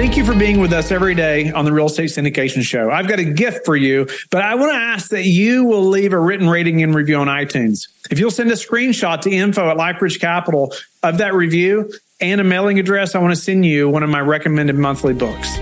Thank 0.00 0.16
you 0.16 0.24
for 0.24 0.34
being 0.34 0.60
with 0.60 0.72
us 0.72 0.90
every 0.90 1.14
day 1.14 1.52
on 1.52 1.66
the 1.66 1.72
Real 1.74 1.84
Estate 1.84 2.08
Syndication 2.08 2.62
Show. 2.62 2.90
I've 2.90 3.06
got 3.06 3.18
a 3.18 3.24
gift 3.24 3.66
for 3.66 3.76
you, 3.76 4.08
but 4.30 4.40
I 4.40 4.54
want 4.54 4.72
to 4.72 4.76
ask 4.76 5.10
that 5.10 5.26
you 5.26 5.66
will 5.66 5.84
leave 5.84 6.14
a 6.14 6.18
written 6.18 6.48
rating 6.48 6.82
and 6.82 6.94
review 6.94 7.16
on 7.16 7.26
iTunes. 7.26 7.86
If 8.10 8.18
you'll 8.18 8.30
send 8.30 8.50
a 8.50 8.54
screenshot 8.54 9.20
to 9.20 9.30
info 9.30 9.68
at 9.68 9.76
LifeBridge 9.76 10.18
Capital 10.18 10.72
of 11.02 11.18
that 11.18 11.34
review 11.34 11.92
and 12.18 12.40
a 12.40 12.44
mailing 12.44 12.78
address, 12.78 13.14
I 13.14 13.18
want 13.18 13.34
to 13.34 13.40
send 13.40 13.66
you 13.66 13.90
one 13.90 14.02
of 14.02 14.08
my 14.08 14.20
recommended 14.20 14.76
monthly 14.76 15.12
books. 15.12 15.58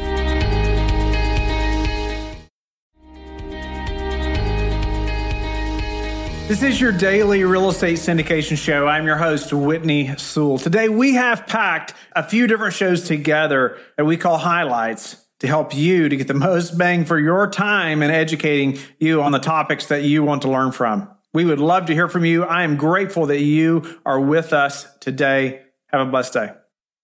This 6.48 6.62
is 6.62 6.80
your 6.80 6.92
daily 6.92 7.44
real 7.44 7.68
estate 7.68 7.98
syndication 7.98 8.56
show. 8.56 8.88
I'm 8.88 9.04
your 9.04 9.18
host, 9.18 9.52
Whitney 9.52 10.16
Sewell. 10.16 10.56
Today, 10.56 10.88
we 10.88 11.12
have 11.12 11.46
packed 11.46 11.92
a 12.16 12.26
few 12.26 12.46
different 12.46 12.72
shows 12.72 13.04
together 13.04 13.76
that 13.98 14.06
we 14.06 14.16
call 14.16 14.38
highlights 14.38 15.22
to 15.40 15.46
help 15.46 15.74
you 15.74 16.08
to 16.08 16.16
get 16.16 16.26
the 16.26 16.32
most 16.32 16.78
bang 16.78 17.04
for 17.04 17.18
your 17.18 17.50
time 17.50 18.00
and 18.00 18.10
educating 18.10 18.78
you 18.98 19.20
on 19.20 19.32
the 19.32 19.38
topics 19.38 19.88
that 19.88 20.04
you 20.04 20.24
want 20.24 20.40
to 20.40 20.50
learn 20.50 20.72
from. 20.72 21.10
We 21.34 21.44
would 21.44 21.60
love 21.60 21.84
to 21.84 21.92
hear 21.92 22.08
from 22.08 22.24
you. 22.24 22.44
I 22.44 22.62
am 22.62 22.78
grateful 22.78 23.26
that 23.26 23.42
you 23.42 23.98
are 24.06 24.18
with 24.18 24.54
us 24.54 24.86
today. 25.00 25.60
Have 25.88 26.00
a 26.00 26.10
blessed 26.10 26.32
day. 26.32 26.52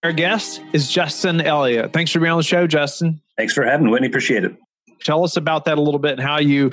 Our 0.03 0.13
guest 0.13 0.63
is 0.73 0.91
Justin 0.91 1.43
Elliott. 1.43 1.93
Thanks 1.93 2.13
for 2.13 2.19
being 2.19 2.33
on 2.33 2.39
the 2.39 2.45
show, 2.45 2.67
Justin. 2.67 3.21
Thanks 3.37 3.53
for 3.53 3.63
having 3.63 3.85
me, 3.85 3.93
Whitney. 3.93 4.09
Appreciate 4.09 4.45
it. 4.45 4.57
Tell 5.03 5.23
us 5.23 5.37
about 5.37 5.67
that 5.67 5.77
a 5.77 5.83
little 5.83 6.01
bit 6.01 6.13
and 6.13 6.23
how 6.23 6.39
you 6.39 6.71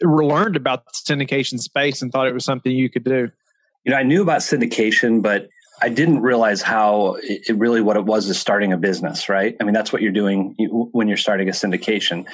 learned 0.00 0.56
about 0.56 0.84
the 0.86 0.92
syndication 0.92 1.58
space 1.58 2.02
and 2.02 2.12
thought 2.12 2.28
it 2.28 2.34
was 2.34 2.44
something 2.44 2.72
you 2.72 2.90
could 2.90 3.04
do? 3.04 3.30
You 3.84 3.92
know, 3.92 3.98
I 3.98 4.02
knew 4.02 4.22
about 4.22 4.40
syndication, 4.40 5.22
but 5.22 5.48
I 5.80 5.88
didn't 5.88 6.22
realize 6.22 6.62
how 6.62 7.16
it 7.22 7.56
really 7.56 7.80
what 7.80 7.96
it 7.96 8.04
was 8.04 8.28
is 8.28 8.38
starting 8.38 8.72
a 8.72 8.76
business, 8.76 9.28
right? 9.28 9.56
I 9.60 9.64
mean, 9.64 9.74
that's 9.74 9.92
what 9.92 10.02
you're 10.02 10.12
doing 10.12 10.54
when 10.92 11.06
you're 11.06 11.16
starting 11.16 11.48
a 11.48 11.52
syndication. 11.52 12.26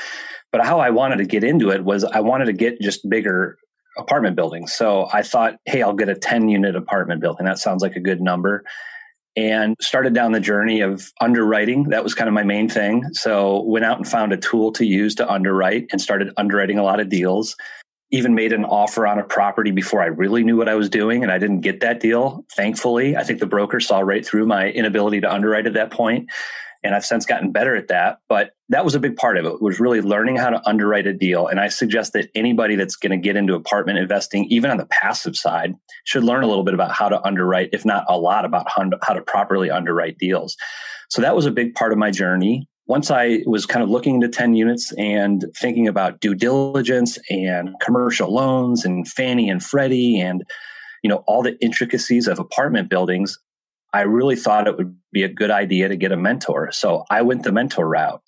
But 0.53 0.65
how 0.65 0.81
I 0.81 0.91
wanted 0.91 1.17
to 1.17 1.25
get 1.25 1.43
into 1.43 1.71
it 1.71 1.85
was 1.85 2.05
I 2.05 2.21
wanted 2.21 2.47
to 2.47 2.53
get 2.53 2.81
just 2.81 3.09
bigger 3.09 3.59
apartment 3.99 4.37
buildings. 4.37 4.73
So 4.73 5.09
I 5.13 5.23
thought, 5.23 5.57
hey, 5.67 5.83
I'll 5.83 5.95
get 5.95 6.09
a 6.09 6.15
10 6.15 6.49
unit 6.49 6.77
apartment 6.77 7.21
building. 7.21 7.45
That 7.47 7.59
sounds 7.59 7.83
like 7.83 7.97
a 7.97 8.01
good 8.01 8.21
number 8.21 8.65
and 9.37 9.77
started 9.81 10.15
down 10.15 10.33
the 10.33 10.41
journey 10.41 10.81
of 10.81 11.11
underwriting. 11.21 11.85
That 11.85 12.05
was 12.05 12.15
kind 12.15 12.29
of 12.29 12.35
my 12.35 12.43
main 12.43 12.69
thing. 12.69 13.05
So 13.13 13.63
went 13.63 13.85
out 13.85 13.97
and 13.97 14.07
found 14.07 14.33
a 14.33 14.37
tool 14.37 14.73
to 14.73 14.85
use 14.85 15.15
to 15.17 15.31
underwrite 15.31 15.87
and 15.91 16.01
started 16.01 16.33
underwriting 16.37 16.79
a 16.79 16.83
lot 16.83 17.01
of 17.01 17.09
deals. 17.09 17.57
Even 18.11 18.35
made 18.35 18.53
an 18.53 18.67
offer 18.67 19.07
on 19.07 19.19
a 19.19 19.25
property 19.25 19.71
before 19.71 20.03
I 20.03 20.07
really 20.07 20.45
knew 20.45 20.57
what 20.57 20.69
I 20.69 20.75
was 20.75 20.91
doing 20.91 21.23
and 21.23 21.33
I 21.33 21.39
didn't 21.39 21.61
get 21.61 21.81
that 21.81 22.01
deal. 22.01 22.45
Thankfully, 22.55 23.17
I 23.17 23.25
think 23.25 23.41
the 23.41 23.47
broker 23.47 23.81
saw 23.81 24.01
right 24.01 24.25
through 24.25 24.47
my 24.47 24.69
inability 24.71 25.23
to 25.23 25.33
underwrite 25.33 25.67
at 25.67 25.75
that 25.75 25.91
point 25.91 26.29
and 26.85 26.95
I've 26.95 27.05
since 27.05 27.27
gotten 27.27 27.53
better 27.53 27.77
at 27.77 27.89
that. 27.89 28.19
But 28.29 28.53
that 28.69 28.85
was 28.85 28.95
a 28.95 29.01
big 29.01 29.17
part 29.17 29.37
of 29.37 29.45
it 29.45 29.63
was 29.63 29.79
really 29.79 30.01
learning 30.01 30.37
how 30.37 30.51
to 30.51 30.67
underwrite 30.69 31.07
a 31.07 31.13
deal. 31.13 31.47
And 31.47 31.61
I 31.61 31.69
suggest 31.69 32.13
that 32.15 32.29
anybody 32.35 32.77
that's 32.77 32.97
going 32.97 33.13
to 33.13 33.17
get 33.17 33.37
into 33.37 33.55
apartment 33.55 33.99
investing, 33.99 34.47
even 34.47 34.71
on 34.71 34.79
the 34.79 34.87
passive 34.87 35.37
side, 35.37 35.75
should 36.05 36.25
learn 36.25 36.43
a 36.43 36.47
little 36.47 36.65
bit 36.65 36.75
about 36.75 36.93
how 36.93 37.09
to 37.09 37.23
underwrite, 37.25 37.71
if 37.73 37.85
not 37.85 38.05
a 38.09 38.19
lot 38.19 38.45
about 38.45 38.67
how 38.69 39.13
to 39.13 39.23
properly 39.23 39.71
underwrite 39.71 40.19
deals. 40.19 40.57
So 41.09 41.23
that 41.23 41.37
was 41.37 41.47
a 41.47 41.51
big 41.51 41.75
part 41.75 41.93
of 41.93 41.99
my 41.99 42.11
journey. 42.11 42.69
Once 42.87 43.11
I 43.11 43.43
was 43.47 43.65
kind 43.65 43.83
of 43.83 43.91
looking 43.91 44.17
into 44.17 44.29
10 44.29 44.55
units 44.55 44.93
and 44.99 45.45
thinking 45.61 45.87
about 45.87 46.21
due 46.21 46.35
diligence 46.35 47.19
and 47.31 47.75
commercial 47.81 48.33
loans 48.33 48.85
and 48.85 49.07
Fannie 49.07 49.49
and 49.49 49.63
Freddie 49.63 50.21
and 50.21 50.43
you 51.03 51.09
know 51.09 51.23
all 51.27 51.43
the 51.43 51.57
intricacies 51.61 52.27
of 52.27 52.39
apartment 52.39 52.89
buildings 52.89 53.39
I 53.93 54.03
really 54.03 54.37
thought 54.37 54.67
it 54.67 54.77
would 54.77 54.97
be 55.13 55.23
a 55.23 55.29
good 55.29 55.51
idea 55.51 55.89
to 55.89 55.97
get 55.97 56.13
a 56.13 56.17
mentor. 56.17 56.73
So 56.73 57.05
I 57.11 57.23
went 57.23 57.43
the 57.43 57.53
mentor 57.53 57.89
route. 57.89 58.23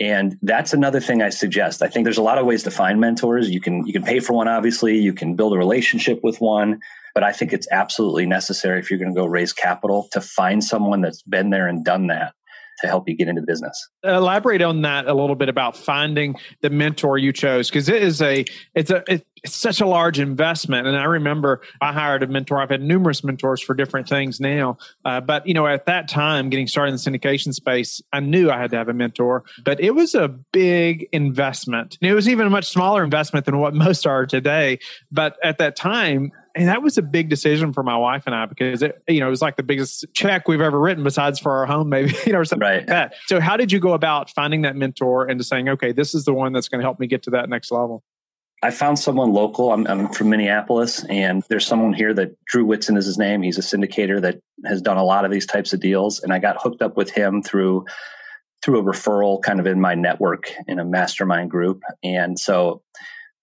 And 0.00 0.36
that's 0.42 0.72
another 0.72 1.00
thing 1.00 1.22
I 1.22 1.30
suggest. 1.30 1.82
I 1.82 1.88
think 1.88 2.04
there's 2.04 2.18
a 2.18 2.22
lot 2.22 2.38
of 2.38 2.46
ways 2.46 2.64
to 2.64 2.70
find 2.70 3.00
mentors. 3.00 3.48
You 3.48 3.60
can 3.60 3.86
you 3.86 3.92
can 3.92 4.02
pay 4.02 4.18
for 4.18 4.32
one 4.32 4.48
obviously, 4.48 4.98
you 4.98 5.12
can 5.12 5.36
build 5.36 5.54
a 5.54 5.58
relationship 5.58 6.20
with 6.24 6.40
one, 6.40 6.80
but 7.14 7.22
I 7.22 7.32
think 7.32 7.52
it's 7.52 7.68
absolutely 7.70 8.26
necessary 8.26 8.80
if 8.80 8.90
you're 8.90 8.98
going 8.98 9.14
to 9.14 9.20
go 9.20 9.26
raise 9.26 9.52
capital 9.52 10.08
to 10.10 10.20
find 10.20 10.64
someone 10.64 11.00
that's 11.00 11.22
been 11.22 11.50
there 11.50 11.68
and 11.68 11.84
done 11.84 12.08
that 12.08 12.34
to 12.80 12.86
help 12.86 13.08
you 13.08 13.16
get 13.16 13.28
into 13.28 13.42
business. 13.42 13.88
Elaborate 14.02 14.62
on 14.62 14.82
that 14.82 15.06
a 15.06 15.14
little 15.14 15.36
bit 15.36 15.48
about 15.48 15.76
finding 15.76 16.36
the 16.60 16.70
mentor 16.70 17.18
you 17.18 17.32
chose 17.32 17.68
because 17.68 17.88
it 17.88 18.02
is 18.02 18.20
a 18.20 18.44
it's 18.74 18.90
a 18.90 19.02
it's 19.08 19.54
such 19.56 19.80
a 19.80 19.86
large 19.86 20.18
investment. 20.18 20.86
And 20.86 20.96
I 20.96 21.04
remember 21.04 21.60
I 21.80 21.92
hired 21.92 22.22
a 22.22 22.26
mentor. 22.26 22.60
I've 22.60 22.70
had 22.70 22.80
numerous 22.80 23.22
mentors 23.22 23.62
for 23.62 23.74
different 23.74 24.08
things 24.08 24.40
now, 24.40 24.78
uh, 25.04 25.20
but 25.20 25.46
you 25.46 25.54
know 25.54 25.66
at 25.66 25.86
that 25.86 26.08
time, 26.08 26.50
getting 26.50 26.66
started 26.66 26.92
in 26.92 26.94
the 26.94 27.18
syndication 27.18 27.52
space, 27.52 28.00
I 28.12 28.20
knew 28.20 28.50
I 28.50 28.58
had 28.58 28.70
to 28.70 28.76
have 28.76 28.88
a 28.88 28.94
mentor. 28.94 29.44
But 29.64 29.80
it 29.80 29.92
was 29.92 30.14
a 30.14 30.28
big 30.28 31.08
investment. 31.12 31.98
And 32.00 32.10
it 32.10 32.14
was 32.14 32.28
even 32.28 32.46
a 32.46 32.50
much 32.50 32.66
smaller 32.66 33.04
investment 33.04 33.46
than 33.46 33.58
what 33.58 33.74
most 33.84 34.06
are 34.06 34.26
today. 34.26 34.78
But 35.12 35.36
at 35.42 35.58
that 35.58 35.76
time, 35.76 36.32
and 36.54 36.68
that 36.68 36.82
was 36.82 36.96
a 36.98 37.02
big 37.02 37.28
decision 37.28 37.72
for 37.72 37.82
my 37.82 37.96
wife 37.96 38.24
and 38.26 38.34
I 38.34 38.46
because 38.46 38.82
it, 38.82 39.02
you 39.08 39.20
know, 39.20 39.26
it 39.26 39.30
was 39.30 39.42
like 39.42 39.56
the 39.56 39.62
biggest 39.62 40.06
check 40.14 40.46
we've 40.46 40.60
ever 40.60 40.78
written 40.78 41.02
besides 41.02 41.40
for 41.40 41.52
our 41.56 41.66
home, 41.66 41.88
maybe, 41.88 42.14
you 42.26 42.32
know, 42.32 42.40
or 42.40 42.44
something 42.44 42.66
right. 42.66 42.78
like 42.78 42.86
that. 42.86 43.14
So 43.26 43.40
how 43.40 43.56
did 43.56 43.72
you 43.72 43.80
go 43.80 43.92
about 43.92 44.30
finding 44.30 44.62
that 44.62 44.76
mentor 44.76 45.26
and 45.26 45.44
saying, 45.44 45.68
okay, 45.68 45.92
this 45.92 46.14
is 46.14 46.24
the 46.24 46.32
one 46.32 46.52
that's 46.52 46.68
going 46.68 46.80
to 46.80 46.84
help 46.84 47.00
me 47.00 47.06
get 47.06 47.24
to 47.24 47.30
that 47.30 47.48
next 47.48 47.70
level? 47.70 48.04
I 48.62 48.70
found 48.70 48.98
someone 48.98 49.32
local. 49.32 49.72
I'm, 49.72 49.86
I'm, 49.86 50.08
from 50.08 50.30
Minneapolis, 50.30 51.04
and 51.10 51.42
there's 51.50 51.66
someone 51.66 51.92
here 51.92 52.14
that 52.14 52.42
Drew 52.46 52.64
Whitson 52.64 52.96
is 52.96 53.04
his 53.04 53.18
name. 53.18 53.42
He's 53.42 53.58
a 53.58 53.60
syndicator 53.60 54.22
that 54.22 54.40
has 54.64 54.80
done 54.80 54.96
a 54.96 55.04
lot 55.04 55.26
of 55.26 55.30
these 55.30 55.44
types 55.44 55.74
of 55.74 55.80
deals, 55.80 56.20
and 56.20 56.32
I 56.32 56.38
got 56.38 56.62
hooked 56.62 56.80
up 56.80 56.96
with 56.96 57.10
him 57.10 57.42
through 57.42 57.84
through 58.64 58.78
a 58.78 58.82
referral, 58.82 59.42
kind 59.42 59.60
of 59.60 59.66
in 59.66 59.78
my 59.78 59.94
network 59.94 60.50
in 60.66 60.78
a 60.78 60.84
mastermind 60.84 61.50
group, 61.50 61.82
and 62.02 62.38
so 62.38 62.80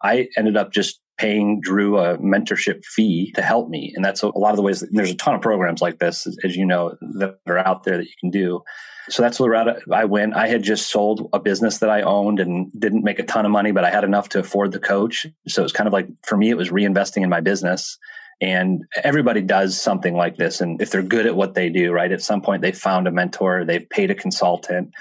I 0.02 0.30
ended 0.36 0.58
up 0.58 0.74
just 0.74 1.00
paying 1.22 1.62
Drew 1.62 2.00
a 2.00 2.18
mentorship 2.18 2.84
fee 2.84 3.32
to 3.36 3.44
help 3.44 3.70
me. 3.70 3.94
And 3.96 4.04
that's 4.04 4.24
a, 4.24 4.28
a 4.28 4.40
lot 4.40 4.50
of 4.50 4.56
the 4.56 4.64
ways 4.64 4.80
that, 4.80 4.90
there's 4.92 5.12
a 5.12 5.16
ton 5.16 5.36
of 5.36 5.42
programs 5.42 5.80
like 5.80 6.00
this, 6.00 6.26
as, 6.26 6.36
as, 6.44 6.56
you 6.56 6.66
know, 6.66 6.98
that 7.20 7.38
are 7.46 7.60
out 7.60 7.84
there 7.84 7.98
that 7.98 8.06
you 8.06 8.16
can 8.20 8.32
do. 8.32 8.64
So 9.08 9.22
that's 9.22 9.38
the 9.38 9.48
route 9.48 9.84
I 9.92 10.06
went. 10.06 10.36
I 10.36 10.48
had 10.48 10.64
just 10.64 10.90
sold 10.90 11.30
a 11.32 11.40
business 11.40 11.78
that 11.78 11.92
I 11.92 12.02
owned 12.02 12.40
and 12.40 12.72
didn't 12.78 13.04
make 13.04 13.20
a 13.20 13.24
ton 13.24 13.46
of 13.46 13.52
money, 13.52 13.72
but 13.72 13.84
I 13.84 13.92
had 13.92 14.04
enough 14.04 14.30
to 14.30 14.40
afford 14.40 14.72
the 14.72 14.80
coach. 14.80 15.28
So 15.48 15.64
it's 15.64 15.74
kind 15.74 15.88
of 15.88 15.94
like, 15.94 16.08
for 16.24 16.38
me, 16.38 16.50
it 16.50 16.58
was 16.58 16.70
reinvesting 16.70 17.22
in 17.22 17.30
my 17.30 17.42
business. 17.42 18.00
And 18.42 18.84
everybody 19.04 19.42
does 19.42 19.80
something 19.80 20.16
like 20.16 20.38
this. 20.38 20.60
And 20.62 20.82
if 20.82 20.90
they're 20.90 21.04
good 21.04 21.28
at 21.28 21.36
what 21.36 21.54
they 21.54 21.70
do, 21.70 21.92
right, 21.92 22.12
at 22.12 22.24
some 22.24 22.42
point 22.42 22.64
they 22.64 22.72
found 22.72 23.08
a 23.08 23.12
mentor, 23.12 23.64
they've 23.64 23.88
paid 23.88 24.10
a 24.10 24.16
consultant 24.16 24.92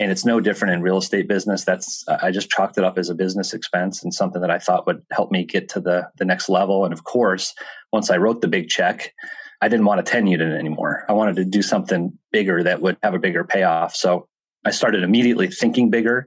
and 0.00 0.12
it's 0.12 0.24
no 0.24 0.40
different 0.40 0.74
in 0.74 0.82
real 0.82 0.98
estate 0.98 1.28
business. 1.28 1.64
That's 1.64 2.04
i 2.08 2.30
just 2.30 2.50
chalked 2.50 2.78
it 2.78 2.84
up 2.84 2.98
as 2.98 3.08
a 3.08 3.14
business 3.14 3.52
expense 3.52 4.02
and 4.02 4.12
something 4.12 4.40
that 4.40 4.50
i 4.50 4.58
thought 4.58 4.86
would 4.86 5.02
help 5.10 5.30
me 5.30 5.44
get 5.44 5.68
to 5.70 5.80
the 5.80 6.08
the 6.18 6.24
next 6.24 6.48
level. 6.48 6.84
And 6.84 6.92
of 6.92 7.04
course 7.04 7.54
once 7.92 8.10
i 8.10 8.16
wrote 8.16 8.40
the 8.40 8.48
big 8.48 8.68
check 8.68 9.14
i 9.60 9.68
didn't 9.68 9.86
want 9.86 10.00
a 10.00 10.04
10 10.04 10.26
unit 10.26 10.58
anymore. 10.58 11.04
I 11.08 11.12
wanted 11.12 11.36
to 11.36 11.44
do 11.44 11.62
something 11.62 12.16
bigger 12.32 12.62
that 12.62 12.80
would 12.80 12.96
have 13.02 13.14
a 13.14 13.18
bigger 13.18 13.44
payoff. 13.44 13.94
So 13.94 14.28
i 14.64 14.70
started 14.70 15.02
immediately 15.02 15.48
thinking 15.48 15.90
bigger 15.90 16.26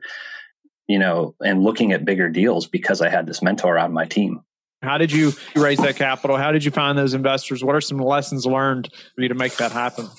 you 0.87 0.99
know 0.99 1.35
and 1.43 1.63
looking 1.63 1.91
at 1.93 2.05
bigger 2.05 2.29
deals 2.29 2.67
because 2.67 3.01
i 3.01 3.09
had 3.09 3.27
this 3.27 3.41
mentor 3.41 3.77
on 3.77 3.93
my 3.93 4.05
team. 4.05 4.41
How 4.83 4.97
did 4.97 5.11
you 5.11 5.33
raise 5.55 5.77
that 5.77 5.95
capital? 5.95 6.37
How 6.37 6.51
did 6.51 6.65
you 6.65 6.71
find 6.71 6.97
those 6.97 7.13
investors? 7.13 7.63
What 7.63 7.75
are 7.75 7.81
some 7.81 7.99
lessons 7.99 8.47
learned 8.47 8.89
for 9.13 9.21
you 9.21 9.27
to 9.27 9.35
make 9.35 9.57
that 9.57 9.71
happen? 9.71 10.09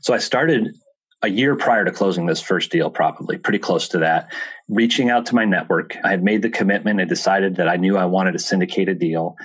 So 0.00 0.14
i 0.14 0.18
started 0.18 0.74
a 1.22 1.28
year 1.28 1.54
prior 1.54 1.84
to 1.84 1.92
closing 1.92 2.26
this 2.26 2.40
first 2.40 2.70
deal, 2.70 2.90
probably 2.90 3.38
pretty 3.38 3.58
close 3.58 3.88
to 3.88 3.98
that, 3.98 4.32
reaching 4.68 5.08
out 5.08 5.26
to 5.26 5.34
my 5.34 5.44
network. 5.44 5.96
I 6.04 6.10
had 6.10 6.24
made 6.24 6.42
the 6.42 6.50
commitment 6.50 7.00
and 7.00 7.08
decided 7.08 7.56
that 7.56 7.68
I 7.68 7.76
knew 7.76 7.96
I 7.96 8.06
wanted 8.06 8.32
to 8.32 8.38
syndicate 8.38 8.88
a 8.88 8.94
deal. 8.94 9.36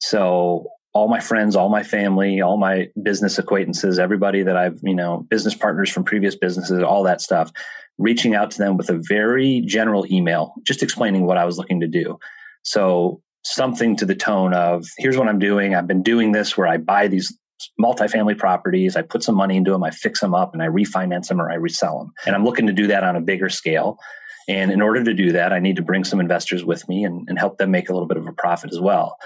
So 0.00 0.68
all 0.94 1.08
my 1.08 1.20
friends, 1.20 1.56
all 1.56 1.68
my 1.68 1.82
family, 1.82 2.40
all 2.40 2.56
my 2.56 2.88
business 3.02 3.38
acquaintances, 3.38 3.98
everybody 3.98 4.42
that 4.44 4.56
I've, 4.56 4.78
you 4.82 4.94
know, 4.94 5.26
business 5.28 5.54
partners 5.54 5.90
from 5.90 6.04
previous 6.04 6.36
businesses, 6.36 6.82
all 6.82 7.02
that 7.02 7.20
stuff, 7.20 7.50
reaching 7.98 8.34
out 8.34 8.52
to 8.52 8.58
them 8.58 8.76
with 8.76 8.88
a 8.88 9.00
very 9.08 9.60
general 9.66 10.06
email, 10.10 10.54
just 10.64 10.82
explaining 10.82 11.26
what 11.26 11.36
I 11.36 11.44
was 11.44 11.58
looking 11.58 11.80
to 11.80 11.88
do. 11.88 12.18
So 12.62 13.20
something 13.44 13.96
to 13.96 14.06
the 14.06 14.14
tone 14.14 14.54
of, 14.54 14.86
here's 14.98 15.16
what 15.16 15.28
I'm 15.28 15.38
doing. 15.38 15.74
I've 15.74 15.86
been 15.86 16.02
doing 16.02 16.32
this 16.32 16.56
where 16.56 16.66
I 16.66 16.76
buy 16.76 17.08
these 17.08 17.36
multifamily 17.80 18.38
properties. 18.38 18.96
I 18.96 19.02
put 19.02 19.22
some 19.22 19.34
money 19.34 19.56
into 19.56 19.70
them, 19.70 19.84
I 19.84 19.90
fix 19.90 20.20
them 20.20 20.34
up, 20.34 20.52
and 20.52 20.62
I 20.62 20.66
refinance 20.66 21.28
them 21.28 21.40
or 21.40 21.50
I 21.50 21.54
resell 21.54 21.98
them. 21.98 22.12
And 22.26 22.34
I'm 22.34 22.44
looking 22.44 22.66
to 22.66 22.72
do 22.72 22.86
that 22.88 23.04
on 23.04 23.16
a 23.16 23.20
bigger 23.20 23.48
scale. 23.48 23.98
And 24.48 24.72
in 24.72 24.80
order 24.80 25.04
to 25.04 25.12
do 25.12 25.32
that, 25.32 25.52
I 25.52 25.58
need 25.58 25.76
to 25.76 25.82
bring 25.82 26.04
some 26.04 26.20
investors 26.20 26.64
with 26.64 26.88
me 26.88 27.04
and, 27.04 27.28
and 27.28 27.38
help 27.38 27.58
them 27.58 27.70
make 27.70 27.88
a 27.88 27.92
little 27.92 28.08
bit 28.08 28.16
of 28.16 28.26
a 28.26 28.32
profit 28.32 28.72
as 28.72 28.80
well. 28.80 29.16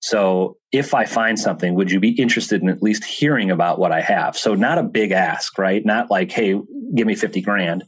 So 0.00 0.56
if 0.72 0.94
I 0.94 1.04
find 1.04 1.38
something, 1.38 1.74
would 1.74 1.90
you 1.90 2.00
be 2.00 2.12
interested 2.12 2.62
in 2.62 2.70
at 2.70 2.82
least 2.82 3.04
hearing 3.04 3.50
about 3.50 3.78
what 3.78 3.92
I 3.92 4.00
have? 4.00 4.36
So 4.36 4.54
not 4.54 4.78
a 4.78 4.82
big 4.82 5.12
ask, 5.12 5.58
right? 5.58 5.84
Not 5.84 6.10
like, 6.10 6.32
hey, 6.32 6.58
give 6.94 7.06
me 7.06 7.14
50 7.14 7.42
grand, 7.42 7.84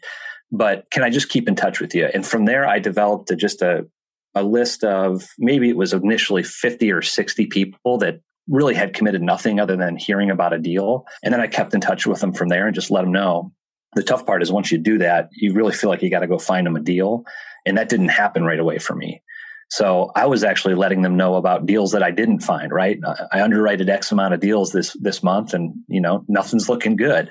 but 0.50 0.84
can 0.90 1.02
I 1.02 1.08
just 1.08 1.30
keep 1.30 1.48
in 1.48 1.56
touch 1.56 1.80
with 1.80 1.94
you? 1.94 2.10
And 2.12 2.26
from 2.26 2.44
there, 2.44 2.66
I 2.66 2.78
developed 2.78 3.30
a, 3.30 3.36
just 3.36 3.62
a, 3.62 3.86
a 4.34 4.42
list 4.42 4.84
of 4.84 5.26
maybe 5.38 5.70
it 5.70 5.76
was 5.76 5.94
initially 5.94 6.42
50 6.42 6.92
or 6.92 7.00
60 7.00 7.46
people 7.46 7.98
that 7.98 8.20
really 8.48 8.74
had 8.74 8.94
committed 8.94 9.22
nothing 9.22 9.60
other 9.60 9.76
than 9.76 9.96
hearing 9.96 10.30
about 10.30 10.52
a 10.52 10.58
deal. 10.58 11.06
And 11.22 11.32
then 11.32 11.40
I 11.40 11.46
kept 11.46 11.74
in 11.74 11.80
touch 11.80 12.06
with 12.06 12.20
them 12.20 12.32
from 12.32 12.48
there 12.48 12.66
and 12.66 12.74
just 12.74 12.90
let 12.90 13.02
them 13.02 13.12
know 13.12 13.52
The 13.94 14.02
tough 14.02 14.24
part 14.24 14.42
is 14.42 14.50
once 14.50 14.72
you 14.72 14.78
do 14.78 14.98
that, 14.98 15.28
you 15.32 15.52
really 15.52 15.72
feel 15.72 15.90
like 15.90 16.02
you 16.02 16.10
got 16.10 16.20
to 16.20 16.26
go 16.26 16.38
find 16.38 16.66
them 16.66 16.76
a 16.76 16.80
deal. 16.80 17.24
And 17.66 17.76
that 17.76 17.88
didn't 17.88 18.08
happen 18.08 18.44
right 18.44 18.58
away 18.58 18.78
for 18.78 18.94
me. 18.94 19.22
So 19.70 20.10
I 20.14 20.26
was 20.26 20.44
actually 20.44 20.74
letting 20.74 21.00
them 21.02 21.16
know 21.16 21.36
about 21.36 21.64
deals 21.64 21.92
that 21.92 22.02
I 22.02 22.10
didn't 22.10 22.40
find, 22.40 22.70
right? 22.72 22.98
I 23.32 23.38
underwrote 23.38 23.88
X 23.88 24.12
amount 24.12 24.34
of 24.34 24.40
deals 24.40 24.72
this, 24.72 24.94
this 25.00 25.22
month 25.22 25.54
and, 25.54 25.74
you 25.88 26.00
know, 26.00 26.24
nothing's 26.28 26.68
looking 26.68 26.96
good. 26.96 27.30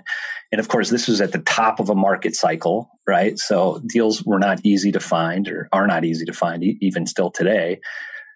And 0.51 0.59
of 0.59 0.67
course, 0.67 0.89
this 0.89 1.07
was 1.07 1.21
at 1.21 1.33
the 1.33 1.39
top 1.39 1.79
of 1.79 1.89
a 1.89 1.95
market 1.95 2.35
cycle, 2.35 2.89
right? 3.07 3.37
So 3.37 3.81
deals 3.87 4.23
were 4.23 4.39
not 4.39 4.59
easy 4.63 4.91
to 4.91 4.99
find 4.99 5.47
or 5.47 5.69
are 5.71 5.85
not 5.85 6.03
easy 6.03 6.25
to 6.25 6.33
find 6.33 6.63
even 6.63 7.05
still 7.05 7.29
today. 7.29 7.79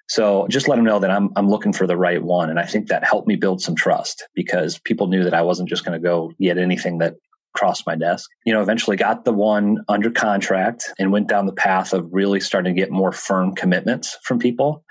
So 0.07 0.47
just 0.49 0.67
let 0.67 0.75
them 0.75 0.85
know 0.85 0.99
that 0.99 1.09
I'm, 1.09 1.29
I'm 1.35 1.49
looking 1.49 1.73
for 1.73 1.87
the 1.87 1.97
right 1.97 2.21
one. 2.21 2.49
And 2.49 2.59
I 2.59 2.65
think 2.65 2.87
that 2.87 3.03
helped 3.03 3.27
me 3.27 3.35
build 3.35 3.61
some 3.61 3.75
trust 3.75 4.27
because 4.35 4.77
people 4.79 5.07
knew 5.07 5.23
that 5.23 5.33
I 5.33 5.41
wasn't 5.41 5.69
just 5.69 5.83
going 5.83 5.99
to 5.99 6.03
go 6.03 6.31
get 6.39 6.57
anything 6.57 6.99
that 6.99 7.15
crossed 7.55 7.87
my 7.87 7.95
desk. 7.95 8.29
You 8.45 8.53
know, 8.53 8.61
eventually 8.61 8.97
got 8.97 9.25
the 9.25 9.33
one 9.33 9.83
under 9.87 10.11
contract 10.11 10.91
and 10.99 11.11
went 11.11 11.27
down 11.27 11.45
the 11.45 11.53
path 11.53 11.93
of 11.93 12.07
really 12.11 12.39
starting 12.39 12.75
to 12.75 12.79
get 12.79 12.91
more 12.91 13.11
firm 13.11 13.55
commitments 13.55 14.17
from 14.23 14.37
people, 14.37 14.83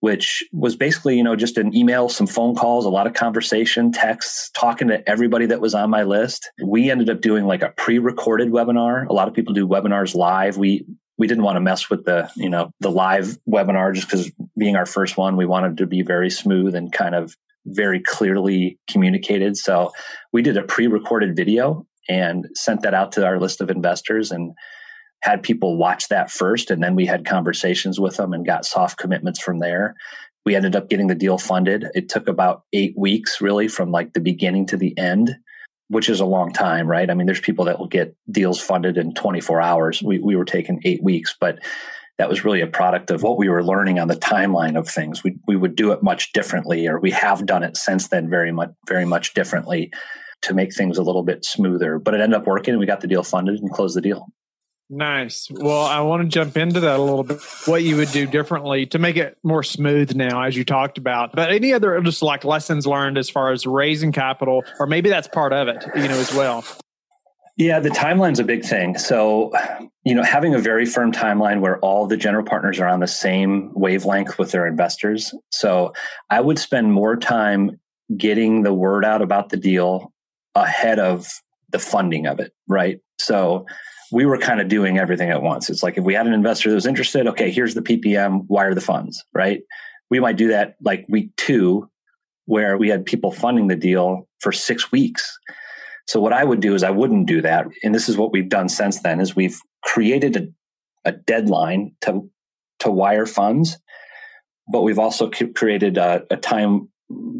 which 0.00 0.44
was 0.52 0.76
basically, 0.76 1.16
you 1.16 1.22
know, 1.22 1.36
just 1.36 1.56
an 1.56 1.74
email, 1.74 2.08
some 2.08 2.26
phone 2.26 2.54
calls, 2.54 2.84
a 2.84 2.90
lot 2.90 3.06
of 3.06 3.14
conversation, 3.14 3.92
texts, 3.92 4.50
talking 4.50 4.88
to 4.88 5.08
everybody 5.08 5.46
that 5.46 5.60
was 5.60 5.74
on 5.74 5.88
my 5.88 6.02
list. 6.02 6.50
We 6.62 6.90
ended 6.90 7.08
up 7.08 7.20
doing 7.20 7.46
like 7.46 7.62
a 7.62 7.70
pre-recorded 7.70 8.50
webinar. 8.50 9.06
A 9.06 9.12
lot 9.12 9.28
of 9.28 9.34
people 9.34 9.54
do 9.54 9.66
webinars 9.66 10.14
live. 10.14 10.58
We 10.58 10.84
we 11.18 11.28
didn't 11.28 11.44
want 11.44 11.56
to 11.56 11.60
mess 11.60 11.88
with 11.88 12.04
the 12.04 12.30
you 12.34 12.48
know 12.48 12.72
the 12.80 12.90
live 12.90 13.38
webinar 13.48 13.94
just 13.94 14.08
because 14.08 14.30
being 14.58 14.76
our 14.76 14.86
first 14.86 15.16
one 15.16 15.36
we 15.36 15.46
wanted 15.46 15.76
to 15.76 15.86
be 15.86 16.02
very 16.02 16.30
smooth 16.30 16.74
and 16.74 16.92
kind 16.92 17.14
of 17.14 17.36
very 17.66 18.00
clearly 18.00 18.78
communicated 18.90 19.56
so 19.56 19.92
we 20.32 20.42
did 20.42 20.56
a 20.56 20.62
pre-recorded 20.62 21.36
video 21.36 21.86
and 22.08 22.46
sent 22.54 22.82
that 22.82 22.94
out 22.94 23.12
to 23.12 23.24
our 23.24 23.38
list 23.38 23.60
of 23.60 23.70
investors 23.70 24.30
and 24.30 24.52
had 25.22 25.42
people 25.42 25.76
watch 25.76 26.08
that 26.08 26.30
first. 26.30 26.70
And 26.70 26.82
then 26.82 26.94
we 26.94 27.06
had 27.06 27.24
conversations 27.24 27.98
with 27.98 28.16
them 28.16 28.32
and 28.32 28.44
got 28.44 28.64
soft 28.64 28.98
commitments 28.98 29.40
from 29.40 29.60
there. 29.60 29.94
We 30.44 30.56
ended 30.56 30.74
up 30.74 30.90
getting 30.90 31.06
the 31.06 31.14
deal 31.14 31.38
funded. 31.38 31.86
It 31.94 32.08
took 32.08 32.28
about 32.28 32.64
eight 32.72 32.94
weeks, 32.96 33.40
really, 33.40 33.68
from 33.68 33.92
like 33.92 34.12
the 34.12 34.20
beginning 34.20 34.66
to 34.66 34.76
the 34.76 34.96
end, 34.98 35.36
which 35.88 36.08
is 36.08 36.18
a 36.18 36.26
long 36.26 36.52
time, 36.52 36.88
right? 36.88 37.08
I 37.08 37.14
mean, 37.14 37.26
there's 37.26 37.40
people 37.40 37.64
that 37.66 37.78
will 37.78 37.86
get 37.86 38.16
deals 38.30 38.60
funded 38.60 38.98
in 38.98 39.14
24 39.14 39.60
hours. 39.60 40.02
We, 40.02 40.18
we 40.18 40.34
were 40.34 40.44
taking 40.44 40.80
eight 40.84 41.02
weeks, 41.02 41.36
but 41.38 41.60
that 42.18 42.28
was 42.28 42.44
really 42.44 42.60
a 42.60 42.66
product 42.66 43.10
of 43.10 43.22
what 43.22 43.38
we 43.38 43.48
were 43.48 43.64
learning 43.64 43.98
on 43.98 44.08
the 44.08 44.14
timeline 44.14 44.78
of 44.78 44.88
things. 44.88 45.24
We, 45.24 45.36
we 45.46 45.56
would 45.56 45.74
do 45.74 45.92
it 45.92 46.02
much 46.02 46.32
differently, 46.32 46.86
or 46.86 47.00
we 47.00 47.10
have 47.10 47.46
done 47.46 47.62
it 47.62 47.76
since 47.76 48.08
then 48.08 48.28
very 48.28 48.52
much, 48.52 48.70
very 48.86 49.04
much 49.04 49.34
differently 49.34 49.92
to 50.42 50.54
make 50.54 50.74
things 50.74 50.98
a 50.98 51.02
little 51.02 51.22
bit 51.22 51.44
smoother. 51.44 51.98
But 51.98 52.14
it 52.14 52.20
ended 52.20 52.38
up 52.38 52.46
working 52.46 52.72
and 52.72 52.80
we 52.80 52.86
got 52.86 53.00
the 53.00 53.06
deal 53.06 53.22
funded 53.22 53.60
and 53.60 53.70
closed 53.70 53.96
the 53.96 54.00
deal. 54.00 54.28
Nice. 54.90 55.48
Well, 55.50 55.86
I 55.86 56.00
want 56.00 56.22
to 56.22 56.28
jump 56.28 56.54
into 56.58 56.80
that 56.80 56.98
a 56.98 57.02
little 57.02 57.24
bit. 57.24 57.40
What 57.64 57.82
you 57.82 57.96
would 57.96 58.10
do 58.10 58.26
differently 58.26 58.84
to 58.86 58.98
make 58.98 59.16
it 59.16 59.38
more 59.42 59.62
smooth 59.62 60.14
now, 60.14 60.42
as 60.42 60.54
you 60.54 60.66
talked 60.66 60.98
about. 60.98 61.32
But 61.32 61.50
any 61.50 61.72
other 61.72 61.98
just 62.02 62.20
like 62.20 62.44
lessons 62.44 62.86
learned 62.86 63.16
as 63.16 63.30
far 63.30 63.52
as 63.52 63.64
raising 63.64 64.12
capital, 64.12 64.64
or 64.78 64.86
maybe 64.86 65.08
that's 65.08 65.28
part 65.28 65.54
of 65.54 65.68
it, 65.68 65.82
you 65.96 66.08
know, 66.08 66.18
as 66.18 66.34
well. 66.34 66.62
Yeah, 67.56 67.80
the 67.80 67.90
timeline's 67.90 68.38
a 68.38 68.44
big 68.44 68.64
thing. 68.64 68.96
So, 68.96 69.52
you 70.04 70.14
know, 70.14 70.22
having 70.22 70.54
a 70.54 70.58
very 70.58 70.86
firm 70.86 71.12
timeline 71.12 71.60
where 71.60 71.78
all 71.80 72.06
the 72.06 72.16
general 72.16 72.44
partners 72.44 72.80
are 72.80 72.88
on 72.88 73.00
the 73.00 73.06
same 73.06 73.70
wavelength 73.74 74.38
with 74.38 74.52
their 74.52 74.66
investors. 74.66 75.34
So, 75.50 75.92
I 76.30 76.40
would 76.40 76.58
spend 76.58 76.92
more 76.92 77.16
time 77.16 77.78
getting 78.16 78.62
the 78.62 78.72
word 78.72 79.04
out 79.04 79.22
about 79.22 79.50
the 79.50 79.56
deal 79.56 80.12
ahead 80.54 80.98
of 80.98 81.26
the 81.70 81.78
funding 81.78 82.26
of 82.26 82.40
it, 82.40 82.52
right? 82.68 83.00
So 83.18 83.66
we 84.12 84.26
were 84.26 84.38
kind 84.38 84.60
of 84.60 84.68
doing 84.68 84.98
everything 84.98 85.30
at 85.30 85.42
once. 85.42 85.70
It's 85.70 85.82
like 85.82 85.96
if 85.96 86.04
we 86.04 86.14
had 86.14 86.26
an 86.26 86.34
investor 86.34 86.68
that 86.68 86.74
was 86.74 86.86
interested, 86.86 87.26
okay, 87.26 87.50
here's 87.50 87.74
the 87.74 87.82
PPM, 87.82 88.44
wire 88.48 88.74
the 88.74 88.80
funds, 88.80 89.24
right? 89.32 89.62
We 90.10 90.20
might 90.20 90.36
do 90.36 90.48
that 90.48 90.76
like 90.82 91.06
week 91.08 91.34
two, 91.36 91.88
where 92.44 92.76
we 92.76 92.88
had 92.88 93.06
people 93.06 93.32
funding 93.32 93.68
the 93.68 93.76
deal 93.76 94.28
for 94.40 94.52
six 94.52 94.92
weeks. 94.92 95.38
So 96.06 96.20
what 96.20 96.32
I 96.32 96.44
would 96.44 96.60
do 96.60 96.74
is 96.74 96.82
I 96.82 96.90
wouldn't 96.90 97.26
do 97.26 97.40
that. 97.42 97.66
And 97.82 97.94
this 97.94 98.08
is 98.08 98.16
what 98.16 98.32
we've 98.32 98.48
done 98.48 98.68
since 98.68 99.00
then 99.00 99.20
is 99.20 99.36
we've 99.36 99.58
created 99.82 100.36
a, 100.36 100.48
a 101.08 101.12
deadline 101.12 101.94
to, 102.02 102.28
to 102.80 102.90
wire 102.90 103.26
funds, 103.26 103.78
but 104.70 104.82
we've 104.82 104.98
also 104.98 105.30
created 105.30 105.98
a, 105.98 106.24
a 106.30 106.36
time 106.36 106.88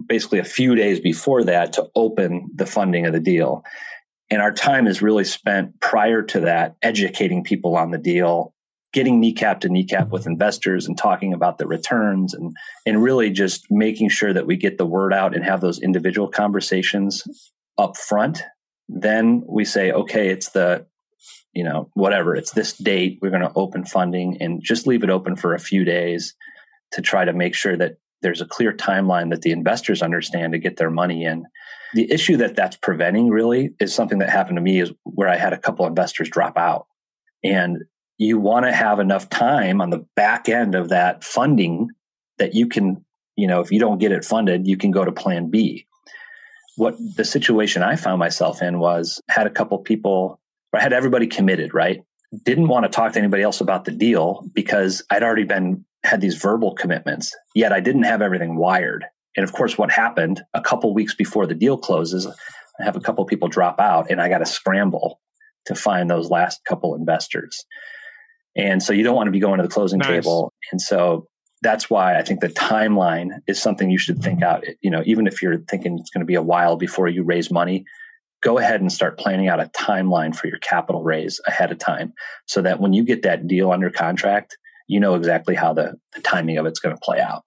basically 0.06 0.38
a 0.38 0.44
few 0.44 0.75
days 0.75 1.00
before 1.00 1.44
that 1.44 1.73
to 1.75 1.88
open 1.94 2.50
the 2.55 2.67
funding 2.67 3.06
of 3.06 3.12
the 3.12 3.20
deal. 3.20 3.64
And 4.31 4.41
our 4.41 4.53
time 4.53 4.87
is 4.87 5.03
really 5.03 5.25
spent 5.25 5.81
prior 5.81 6.23
to 6.23 6.41
that 6.41 6.76
educating 6.82 7.44
people 7.44 7.76
on 7.76 7.91
the 7.91 7.99
deal, 7.99 8.55
getting 8.93 9.20
kneecap 9.20 9.61
to 9.61 9.69
kneecap 9.69 10.11
with 10.11 10.26
investors 10.26 10.87
and 10.87 10.97
talking 10.97 11.32
about 11.32 11.59
the 11.59 11.67
returns 11.67 12.35
and, 12.35 12.53
and 12.87 13.03
really 13.03 13.31
just 13.31 13.67
making 13.70 14.09
sure 14.09 14.32
that 14.32 14.47
we 14.47 14.56
get 14.56 14.79
the 14.79 14.87
word 14.87 15.12
out 15.12 15.35
and 15.35 15.44
have 15.44 15.61
those 15.61 15.81
individual 15.81 16.29
conversations 16.29 17.23
up 17.79 17.97
front. 17.97 18.43
Then 18.94 19.42
we 19.46 19.64
say, 19.64 19.90
okay, 19.90 20.28
it's 20.28 20.50
the, 20.50 20.86
you 21.52 21.64
know, 21.64 21.90
whatever, 21.94 22.36
it's 22.36 22.52
this 22.52 22.76
date, 22.76 23.18
we're 23.22 23.30
going 23.30 23.42
to 23.42 23.52
open 23.54 23.84
funding 23.84 24.36
and 24.40 24.62
just 24.62 24.86
leave 24.86 25.02
it 25.02 25.10
open 25.10 25.36
for 25.36 25.54
a 25.54 25.60
few 25.60 25.84
days 25.84 26.34
to 26.92 27.00
try 27.00 27.24
to 27.24 27.32
make 27.32 27.54
sure 27.54 27.76
that 27.76 27.96
there's 28.20 28.40
a 28.40 28.46
clear 28.46 28.72
timeline 28.72 29.30
that 29.30 29.42
the 29.42 29.50
investors 29.50 30.02
understand 30.02 30.52
to 30.52 30.58
get 30.58 30.76
their 30.76 30.90
money 30.90 31.24
in. 31.24 31.44
The 31.94 32.10
issue 32.10 32.36
that 32.38 32.54
that's 32.54 32.76
preventing 32.76 33.28
really 33.28 33.70
is 33.80 33.94
something 33.94 34.18
that 34.18 34.30
happened 34.30 34.56
to 34.56 34.62
me 34.62 34.80
is 34.80 34.92
where 35.04 35.28
I 35.28 35.36
had 35.36 35.52
a 35.52 35.58
couple 35.58 35.86
investors 35.86 36.28
drop 36.30 36.56
out. 36.56 36.86
And 37.42 37.78
you 38.18 38.38
want 38.38 38.66
to 38.66 38.72
have 38.72 39.00
enough 39.00 39.28
time 39.28 39.80
on 39.80 39.90
the 39.90 40.06
back 40.14 40.48
end 40.48 40.74
of 40.74 40.90
that 40.90 41.24
funding 41.24 41.88
that 42.38 42.54
you 42.54 42.68
can, 42.68 43.04
you 43.36 43.46
know, 43.46 43.60
if 43.60 43.72
you 43.72 43.80
don't 43.80 43.98
get 43.98 44.12
it 44.12 44.24
funded, 44.24 44.66
you 44.66 44.76
can 44.76 44.90
go 44.90 45.04
to 45.04 45.12
plan 45.12 45.50
B. 45.50 45.86
What 46.76 46.96
the 47.16 47.24
situation 47.24 47.82
I 47.82 47.96
found 47.96 48.19
myself 48.19 48.62
in 48.62 48.78
was 48.78 49.20
had 49.28 49.46
a 49.46 49.50
couple 49.50 49.78
people, 49.78 50.40
or 50.72 50.80
had 50.80 50.92
everybody 50.92 51.26
committed, 51.26 51.74
right? 51.74 52.02
Didn't 52.44 52.69
want 52.69 52.84
to 52.84 52.88
talk 52.88 53.12
to 53.12 53.19
anybody 53.19 53.42
else 53.42 53.60
about 53.60 53.84
the 53.84 53.90
deal 53.90 54.48
because 54.54 55.02
I'd 55.10 55.22
already 55.22 55.44
been 55.44 55.84
had 56.04 56.20
these 56.20 56.36
verbal 56.36 56.74
commitments, 56.74 57.34
yet 57.54 57.72
I 57.72 57.80
didn't 57.80 58.04
have 58.04 58.22
everything 58.22 58.56
wired. 58.56 59.04
And 59.36 59.44
of 59.44 59.52
course, 59.52 59.78
what 59.78 59.90
happened 59.90 60.42
a 60.54 60.60
couple 60.60 60.92
weeks 60.94 61.14
before 61.14 61.46
the 61.46 61.54
deal 61.54 61.78
closes, 61.78 62.26
I 62.26 62.84
have 62.84 62.96
a 62.96 63.00
couple 63.00 63.25
people 63.25 63.48
drop 63.48 63.80
out 63.80 64.10
and 64.10 64.20
I 64.20 64.28
got 64.28 64.38
to 64.38 64.46
scramble 64.46 65.20
to 65.66 65.75
find 65.75 66.10
those 66.10 66.30
last 66.30 66.64
couple 66.64 66.94
investors. 66.94 67.64
And 68.56 68.82
so 68.82 68.92
you 68.92 69.02
don't 69.04 69.14
want 69.14 69.28
to 69.28 69.32
be 69.32 69.40
going 69.40 69.58
to 69.58 69.62
the 69.62 69.68
closing 69.68 70.00
nice. 70.00 70.08
table. 70.08 70.52
And 70.70 70.80
so 70.80 71.28
that's 71.62 71.88
why 71.88 72.19
I 72.19 72.23
think 72.23 72.40
the 72.40 72.49
timeline 72.49 73.40
is 73.47 73.62
something 73.62 73.88
you 73.90 73.99
should 73.99 74.23
think 74.23 74.42
out. 74.42 74.64
You 74.81 74.90
know, 74.90 75.02
even 75.07 75.26
if 75.26 75.40
you're 75.40 75.59
thinking 75.59 75.99
it's 75.99 76.11
going 76.11 76.21
to 76.21 76.26
be 76.26 76.35
a 76.35 76.42
while 76.42 76.76
before 76.76 77.09
you 77.09 77.23
raise 77.23 77.50
money, 77.50 77.85
go 78.42 78.59
ahead 78.59 78.81
and 78.81 78.92
start 78.92 79.19
planning 79.19 79.49
out 79.49 79.61
a 79.61 79.66
timeline 79.66 80.35
for 80.35 80.49
your 80.49 80.59
capital 80.59 81.02
raise 81.02 81.40
ahead 81.47 81.71
of 81.71 81.78
time 81.78 82.12
so 82.47 82.61
that 82.62 82.81
when 82.81 82.92
you 82.92 83.04
get 83.04 83.23
that 83.23 83.47
deal 83.47 83.71
under 83.71 83.90
contract, 83.90 84.59
you 84.88 84.99
know 84.99 85.14
exactly 85.14 85.54
how 85.54 85.73
the, 85.73 85.95
the 86.14 86.21
timing 86.21 86.59
of 86.59 86.66
it's 86.66 86.81
going 86.81 86.95
to 86.95 87.00
play 87.00 87.21
out. 87.21 87.45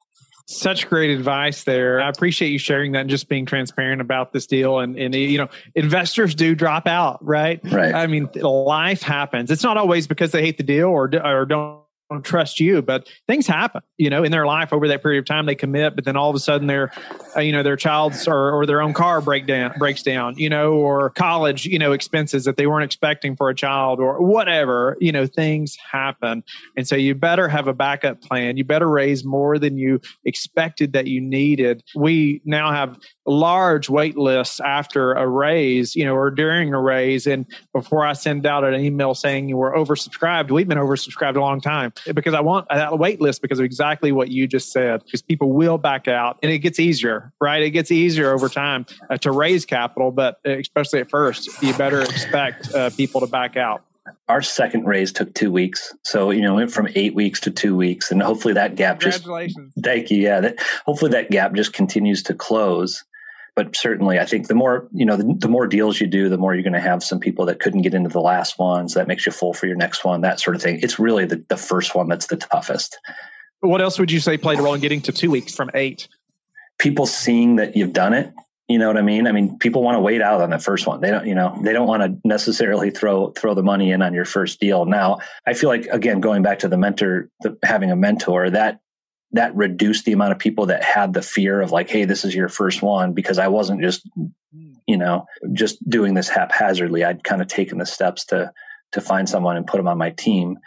Such 0.48 0.88
great 0.88 1.10
advice 1.10 1.64
there. 1.64 2.00
I 2.00 2.08
appreciate 2.08 2.50
you 2.50 2.60
sharing 2.60 2.94
that 2.94 3.02
and 3.02 3.10
just 3.10 3.28
being 3.28 3.48
transparent 3.48 4.00
about 4.00 4.32
this 4.32 4.46
deal. 4.46 4.80
And, 4.80 4.98
and 4.98 5.14
you 5.14 5.40
know, 5.40 5.50
investors 5.74 6.36
do 6.36 6.54
drop 6.54 6.88
out, 6.88 7.26
right? 7.26 7.60
Right. 7.64 7.94
I 7.94 8.06
mean, 8.08 8.30
life 8.36 9.02
happens. 9.02 9.50
It's 9.50 9.64
not 9.64 9.76
always 9.76 10.08
because 10.08 10.32
they 10.32 10.42
hate 10.42 10.58
the 10.58 10.64
deal 10.64 10.90
or, 10.90 11.10
or 11.24 11.46
don't 11.46 11.85
don't 12.10 12.24
trust 12.24 12.60
you 12.60 12.82
but 12.82 13.10
things 13.28 13.48
happen 13.48 13.82
you 13.98 14.10
know 14.10 14.24
in 14.24 14.32
their 14.32 14.46
life 14.46 14.72
over 14.72 14.88
that 14.88 15.02
period 15.02 15.20
of 15.20 15.26
time 15.26 15.46
they 15.46 15.56
commit 15.56 15.96
but 15.96 16.06
then 16.06 16.16
all 16.16 16.30
of 16.30 16.36
a 16.36 16.40
sudden 16.40 16.68
their 16.68 16.92
uh, 17.36 17.40
you 17.40 17.52
know 17.52 17.64
their 17.64 17.76
child's 17.76 18.28
or, 18.28 18.52
or 18.52 18.66
their 18.66 18.82
own 18.82 18.94
car 18.94 19.22
break 19.22 19.48
down 19.48 19.74
breaks 19.78 20.04
down 20.04 20.38
you 20.38 20.50
know 20.50 20.74
or 20.74 21.10
college 21.12 21.66
you 21.66 21.80
know 21.80 21.92
expenses 21.92 22.46
that 22.46 22.58
they 22.58 22.68
weren't 22.68 22.84
expecting 22.84 23.36
for 23.36 23.50
a 23.50 23.56
child 23.56 24.00
or 24.00 24.22
whatever 24.22 24.98
you 25.00 25.12
know 25.12 25.26
things 25.26 25.78
happen. 25.92 26.44
And 26.76 26.88
so 26.88 26.96
you 26.96 27.16
better 27.16 27.48
have 27.48 27.68
a 27.68 27.74
backup 27.74 28.22
plan. 28.22 28.58
You 28.58 28.64
better 28.64 28.90
raise 28.90 29.24
more 29.24 29.58
than 29.60 29.78
you 29.78 30.02
expected 30.24 30.94
that 30.94 31.08
you 31.08 31.22
needed. 31.22 31.84
We 31.96 32.42
now 32.46 32.72
have 32.72 32.98
large 33.26 33.90
wait 33.90 34.18
lists 34.18 34.60
after 34.60 35.14
a 35.14 35.28
raise 35.28 35.96
you 35.96 36.06
know 36.06 36.16
or 36.16 36.32
during 36.32 36.74
a 36.74 36.82
raise. 36.82 37.28
And 37.28 37.46
before 37.74 38.06
i 38.06 38.14
send 38.14 38.46
out 38.46 38.64
an 38.64 38.80
email 38.80 39.14
saying 39.14 39.50
you 39.50 39.58
were 39.58 39.76
oversubscribed 39.76 40.52
we've 40.52 40.68
been 40.68 40.78
oversubscribed 40.78 41.36
a 41.36 41.40
long 41.40 41.60
time 41.60 41.92
because 42.14 42.34
I 42.34 42.42
want 42.42 42.68
a 42.70 42.96
wait 42.96 43.22
list 43.22 43.42
because 43.42 43.60
of 43.60 43.66
exactly 43.66 44.12
what 44.12 44.30
you 44.30 44.48
just 44.48 44.72
said. 44.72 45.04
Because 45.04 45.22
people 45.22 45.52
will 45.52 45.78
back 45.78 46.08
out, 46.08 46.40
and 46.44 46.52
it 46.52 46.60
gets 46.60 46.80
easier, 46.80 47.32
right? 47.40 47.62
It 47.62 47.72
gets 47.72 47.92
easier 47.92 48.34
over 48.34 48.50
time 48.50 48.86
uh, 49.10 49.18
to 49.18 49.32
raise 49.32 49.66
capital, 49.66 50.12
but 50.12 50.40
especially 50.46 51.00
at 51.00 51.10
first, 51.10 51.62
you 51.62 51.74
better 51.74 52.02
expect 52.02 52.74
uh, 52.74 52.90
people 52.92 53.22
to 53.22 53.28
back 53.28 53.58
out. 53.58 53.84
Our 54.28 54.44
second 54.44 54.86
raise 54.86 55.12
took 55.12 55.34
two 55.34 55.52
weeks, 55.52 55.94
so 56.04 56.30
you 56.30 56.42
know, 56.42 56.56
went 56.56 56.72
from 56.72 56.88
eight 56.96 57.16
weeks 57.16 57.40
to 57.42 57.52
two 57.52 57.76
weeks, 57.76 58.12
and 58.12 58.22
hopefully 58.22 58.54
that 58.54 58.76
gap 58.76 59.00
just. 59.00 59.26
Thank 59.82 60.12
you. 60.12 60.22
Yeah, 60.22 60.42
that, 60.42 60.60
hopefully 60.86 61.12
that 61.12 61.32
gap 61.32 61.54
just 61.54 61.74
continues 61.74 62.22
to 62.24 62.34
close 62.34 63.04
but 63.56 63.76
certainly 63.76 64.20
I 64.20 64.26
think 64.26 64.48
the 64.48 64.56
more, 64.56 64.88
you 64.92 65.06
know, 65.06 65.16
the, 65.16 65.34
the 65.40 65.48
more 65.48 65.66
deals 65.66 66.02
you 66.02 66.08
do, 66.08 66.28
the 66.28 66.38
more 66.38 66.54
you're 66.54 66.64
going 66.64 66.74
to 66.74 66.80
have 66.80 67.02
some 67.02 67.20
people 67.20 67.46
that 67.46 67.60
couldn't 67.60 67.84
get 67.84 67.94
into 67.94 68.10
the 68.10 68.20
last 68.20 68.60
ones. 68.60 68.94
That 68.94 69.08
makes 69.08 69.26
you 69.26 69.32
full 69.32 69.54
for 69.54 69.66
your 69.66 69.78
next 69.78 70.04
one, 70.04 70.22
that 70.22 70.40
sort 70.42 70.56
of 70.56 70.62
thing. 70.62 70.80
It's 70.82 71.00
really 71.00 71.26
the, 71.26 71.44
the 71.48 71.58
first 71.58 71.96
one 71.96 72.10
that's 72.10 72.28
the 72.28 72.36
toughest. 72.36 73.00
What 73.62 73.82
else 73.82 73.98
would 73.98 74.12
you 74.12 74.20
say 74.20 74.38
played 74.38 74.60
a 74.60 74.62
role 74.62 74.74
in 74.74 74.82
getting 74.82 75.02
to 75.04 75.12
two 75.12 75.32
weeks 75.32 75.56
from 75.56 75.72
eight? 75.74 76.08
People 76.78 77.06
seeing 77.06 77.56
that 77.56 77.78
you've 77.78 77.94
done 77.94 78.14
it. 78.14 78.34
You 78.68 78.80
know 78.80 78.88
what 78.88 78.98
I 78.98 79.02
mean? 79.02 79.28
I 79.28 79.32
mean, 79.32 79.58
people 79.60 79.84
want 79.84 79.96
to 79.96 80.02
wait 80.02 80.22
out 80.22 80.42
on 80.42 80.50
the 80.50 80.60
first 80.60 80.88
one. 80.88 81.00
They 81.00 81.12
don't, 81.12 81.26
you 81.28 81.36
know, 81.36 81.58
they 81.64 81.72
don't 81.72 81.88
want 81.88 82.02
to 82.02 82.28
necessarily 82.28 82.90
throw 82.90 83.30
throw 83.32 83.54
the 83.54 83.62
money 83.62 83.92
in 83.92 84.02
on 84.02 84.14
your 84.14 84.26
first 84.26 84.60
deal. 84.60 84.86
Now, 84.86 85.20
I 85.46 85.54
feel 85.54 85.70
like 85.70 85.86
again, 85.86 86.20
going 86.20 86.42
back 86.42 86.60
to 86.60 86.68
the 86.68 86.78
mentor, 86.78 87.30
the, 87.42 87.58
having 87.62 87.92
a 87.92 87.96
mentor, 87.96 88.50
that 88.50 88.80
that 89.32 89.56
reduced 89.56 90.06
the 90.06 90.14
amount 90.14 90.32
of 90.32 90.40
people 90.40 90.68
that 90.68 90.84
had 90.84 91.14
the 91.14 91.22
fear 91.22 91.62
of 91.62 91.72
like, 91.72 91.90
hey, 91.90 92.06
this 92.06 92.24
is 92.24 92.34
your 92.34 92.50
first 92.50 92.82
one 92.82 93.14
because 93.14 93.38
I 93.38 93.48
wasn't 93.48 93.82
just, 93.82 94.08
you 94.88 94.98
know, 94.98 95.26
just 95.54 95.78
doing 95.90 96.14
this 96.14 96.30
haphazardly. 96.30 97.04
I'd 97.04 97.24
kind 97.24 97.42
of 97.42 97.48
taken 97.48 97.78
the 97.78 97.86
steps 97.86 98.26
to 98.26 98.52
to 98.92 99.02
find 99.02 99.28
someone 99.28 99.58
and 99.58 99.68
put 99.68 99.78
them 99.78 99.88
on 99.88 99.98
my 99.98 100.12
team. 100.12 100.58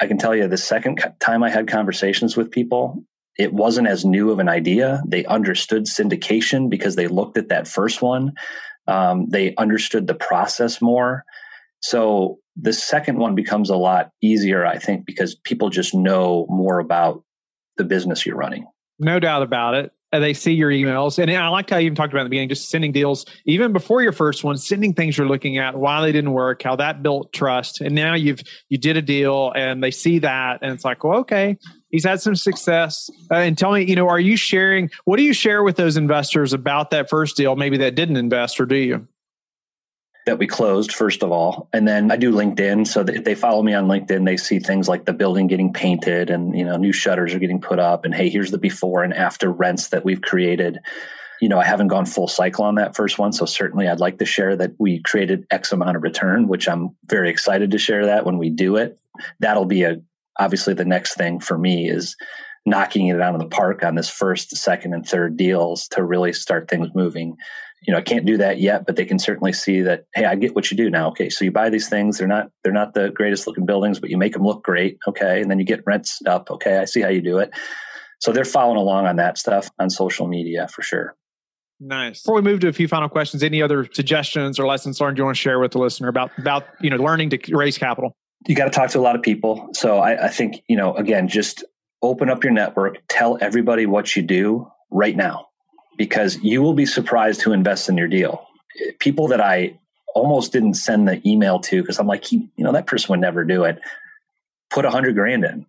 I 0.00 0.06
can 0.06 0.18
tell 0.18 0.34
you 0.34 0.48
the 0.48 0.56
second 0.56 1.04
time 1.20 1.42
I 1.42 1.50
had 1.50 1.68
conversations 1.68 2.36
with 2.36 2.50
people, 2.50 3.04
it 3.38 3.52
wasn't 3.52 3.86
as 3.86 4.04
new 4.04 4.30
of 4.30 4.38
an 4.38 4.48
idea. 4.48 5.02
They 5.06 5.24
understood 5.26 5.84
syndication 5.84 6.68
because 6.68 6.96
they 6.96 7.06
looked 7.06 7.38
at 7.38 7.48
that 7.48 7.68
first 7.68 8.02
one. 8.02 8.32
Um, 8.88 9.28
they 9.28 9.54
understood 9.56 10.06
the 10.06 10.14
process 10.14 10.82
more. 10.82 11.24
So 11.80 12.38
the 12.56 12.72
second 12.72 13.18
one 13.18 13.34
becomes 13.34 13.70
a 13.70 13.76
lot 13.76 14.10
easier, 14.20 14.66
I 14.66 14.78
think, 14.78 15.06
because 15.06 15.34
people 15.34 15.70
just 15.70 15.94
know 15.94 16.46
more 16.48 16.78
about 16.78 17.22
the 17.76 17.84
business 17.84 18.26
you're 18.26 18.36
running. 18.36 18.66
No 18.98 19.18
doubt 19.18 19.42
about 19.42 19.74
it. 19.74 19.92
And 20.12 20.24
They 20.24 20.34
see 20.34 20.52
your 20.52 20.70
emails. 20.70 21.20
And 21.20 21.30
I 21.30 21.48
like 21.48 21.70
how 21.70 21.76
you 21.76 21.86
even 21.86 21.94
talked 21.94 22.12
about 22.12 22.22
in 22.22 22.26
the 22.26 22.30
beginning, 22.30 22.48
just 22.48 22.68
sending 22.68 22.90
deals, 22.90 23.24
even 23.44 23.72
before 23.72 24.02
your 24.02 24.10
first 24.10 24.42
one, 24.42 24.56
sending 24.56 24.92
things 24.92 25.16
you're 25.16 25.28
looking 25.28 25.58
at, 25.58 25.76
why 25.76 26.02
they 26.02 26.10
didn't 26.10 26.32
work, 26.32 26.62
how 26.64 26.74
that 26.76 27.00
built 27.00 27.32
trust. 27.32 27.80
And 27.80 27.94
now 27.94 28.14
you've, 28.14 28.42
you 28.68 28.76
did 28.76 28.96
a 28.96 29.02
deal 29.02 29.52
and 29.54 29.84
they 29.84 29.92
see 29.92 30.18
that 30.18 30.58
and 30.62 30.72
it's 30.72 30.84
like, 30.84 31.04
well, 31.04 31.20
okay, 31.20 31.56
he's 31.90 32.04
had 32.04 32.20
some 32.20 32.34
success. 32.34 33.08
Uh, 33.30 33.36
and 33.36 33.56
tell 33.56 33.70
me, 33.70 33.84
you 33.84 33.94
know, 33.94 34.08
are 34.08 34.18
you 34.18 34.36
sharing, 34.36 34.90
what 35.04 35.16
do 35.16 35.22
you 35.22 35.32
share 35.32 35.62
with 35.62 35.76
those 35.76 35.96
investors 35.96 36.52
about 36.52 36.90
that 36.90 37.08
first 37.08 37.36
deal, 37.36 37.54
maybe 37.54 37.76
that 37.76 37.94
didn't 37.94 38.16
invest 38.16 38.60
or 38.60 38.66
do 38.66 38.76
you? 38.76 39.06
That 40.26 40.38
we 40.38 40.46
closed 40.46 40.92
first 40.92 41.22
of 41.22 41.32
all. 41.32 41.68
And 41.72 41.86
then 41.86 42.10
i 42.10 42.16
do 42.16 42.32
linkedin 42.32 42.86
so 42.86 43.00
if 43.00 43.24
they 43.24 43.34
follow 43.34 43.62
me 43.62 43.74
on 43.74 43.86
linkedin 43.86 44.24
they 44.24 44.36
see 44.36 44.58
things 44.58 44.88
like 44.88 45.04
the 45.04 45.12
building 45.12 45.46
getting 45.46 45.72
painted 45.72 46.30
and 46.30 46.56
you 46.56 46.64
know 46.64 46.76
new 46.76 46.92
shutters 46.92 47.34
are 47.34 47.38
getting 47.38 47.60
put 47.60 47.78
up 47.78 48.04
and 48.04 48.14
hey 48.14 48.28
here's 48.28 48.50
the 48.50 48.58
before 48.58 49.02
and 49.02 49.14
after 49.14 49.50
rents 49.50 49.88
that 49.88 50.04
we've 50.04 50.22
created. 50.22 50.78
You 51.40 51.48
know 51.48 51.58
i 51.58 51.64
haven't 51.64 51.88
gone 51.88 52.04
full 52.04 52.28
cycle 52.28 52.64
on 52.64 52.74
that 52.74 52.94
first 52.94 53.18
one 53.18 53.32
so 53.32 53.46
certainly 53.46 53.88
i'd 53.88 53.98
like 53.98 54.18
to 54.18 54.26
share 54.26 54.56
that 54.56 54.72
we 54.78 55.00
created 55.00 55.46
x 55.50 55.72
amount 55.72 55.96
of 55.96 56.02
return 56.02 56.48
which 56.48 56.68
i'm 56.68 56.94
very 57.06 57.30
excited 57.30 57.70
to 57.70 57.78
share 57.78 58.04
that 58.06 58.26
when 58.26 58.36
we 58.36 58.50
do 58.50 58.76
it. 58.76 58.98
That'll 59.38 59.64
be 59.64 59.84
a 59.84 60.00
obviously 60.38 60.74
the 60.74 60.84
next 60.84 61.14
thing 61.14 61.40
for 61.40 61.56
me 61.56 61.88
is 61.88 62.16
knocking 62.66 63.08
it 63.08 63.20
out 63.20 63.34
of 63.34 63.40
the 63.40 63.46
park 63.48 63.82
on 63.82 63.94
this 63.94 64.10
first 64.10 64.56
second 64.56 64.92
and 64.92 65.06
third 65.06 65.36
deals 65.36 65.88
to 65.88 66.04
really 66.04 66.32
start 66.32 66.68
things 66.68 66.88
moving 66.94 67.36
you 67.82 67.92
know, 67.92 67.98
I 67.98 68.02
can't 68.02 68.26
do 68.26 68.36
that 68.36 68.60
yet, 68.60 68.84
but 68.86 68.96
they 68.96 69.04
can 69.04 69.18
certainly 69.18 69.52
see 69.52 69.80
that, 69.82 70.04
hey, 70.14 70.26
I 70.26 70.34
get 70.34 70.54
what 70.54 70.70
you 70.70 70.76
do 70.76 70.90
now. 70.90 71.08
Okay, 71.08 71.30
so 71.30 71.44
you 71.44 71.50
buy 71.50 71.70
these 71.70 71.88
things; 71.88 72.18
they're 72.18 72.28
not 72.28 72.50
they're 72.62 72.72
not 72.72 72.94
the 72.94 73.10
greatest 73.10 73.46
looking 73.46 73.64
buildings, 73.64 73.98
but 73.98 74.10
you 74.10 74.18
make 74.18 74.34
them 74.34 74.42
look 74.42 74.62
great. 74.62 74.98
Okay, 75.08 75.40
and 75.40 75.50
then 75.50 75.58
you 75.58 75.64
get 75.64 75.82
rents 75.86 76.20
up. 76.26 76.50
Okay, 76.50 76.78
I 76.78 76.84
see 76.84 77.00
how 77.00 77.08
you 77.08 77.22
do 77.22 77.38
it. 77.38 77.50
So 78.20 78.32
they're 78.32 78.44
following 78.44 78.76
along 78.76 79.06
on 79.06 79.16
that 79.16 79.38
stuff 79.38 79.70
on 79.78 79.88
social 79.88 80.26
media 80.26 80.68
for 80.68 80.82
sure. 80.82 81.16
Nice. 81.80 82.22
Before 82.22 82.34
we 82.34 82.42
move 82.42 82.60
to 82.60 82.68
a 82.68 82.72
few 82.74 82.86
final 82.86 83.08
questions, 83.08 83.42
any 83.42 83.62
other 83.62 83.88
suggestions 83.92 84.58
or 84.58 84.66
lessons 84.66 85.00
learned 85.00 85.16
you 85.16 85.24
want 85.24 85.36
to 85.36 85.40
share 85.40 85.58
with 85.58 85.72
the 85.72 85.78
listener 85.78 86.08
about 86.08 86.30
about 86.36 86.64
you 86.80 86.90
know 86.90 86.96
learning 86.96 87.30
to 87.30 87.56
raise 87.56 87.78
capital? 87.78 88.14
You 88.46 88.54
got 88.54 88.64
to 88.64 88.70
talk 88.70 88.90
to 88.90 88.98
a 88.98 89.00
lot 89.00 89.16
of 89.16 89.22
people. 89.22 89.68
So 89.72 89.98
I, 89.98 90.26
I 90.26 90.28
think 90.28 90.62
you 90.68 90.76
know 90.76 90.94
again, 90.96 91.28
just 91.28 91.64
open 92.02 92.28
up 92.28 92.44
your 92.44 92.52
network, 92.52 92.98
tell 93.08 93.38
everybody 93.40 93.86
what 93.86 94.14
you 94.16 94.22
do 94.22 94.70
right 94.90 95.16
now 95.16 95.49
because 96.00 96.38
you 96.42 96.62
will 96.62 96.72
be 96.72 96.86
surprised 96.86 97.42
who 97.42 97.52
invests 97.52 97.86
in 97.90 97.98
your 97.98 98.08
deal. 98.08 98.46
People 99.00 99.28
that 99.28 99.38
I 99.42 99.78
almost 100.14 100.50
didn't 100.50 100.72
send 100.72 101.06
the 101.06 101.20
email 101.28 101.58
to 101.58 101.82
because 101.82 101.98
I'm 101.98 102.06
like, 102.06 102.32
you 102.32 102.48
know, 102.56 102.72
that 102.72 102.86
person 102.86 103.12
would 103.12 103.20
never 103.20 103.44
do 103.44 103.64
it. 103.64 103.78
Put 104.70 104.86
a 104.86 104.90
hundred 104.90 105.14
grand 105.14 105.44
in. 105.44 105.66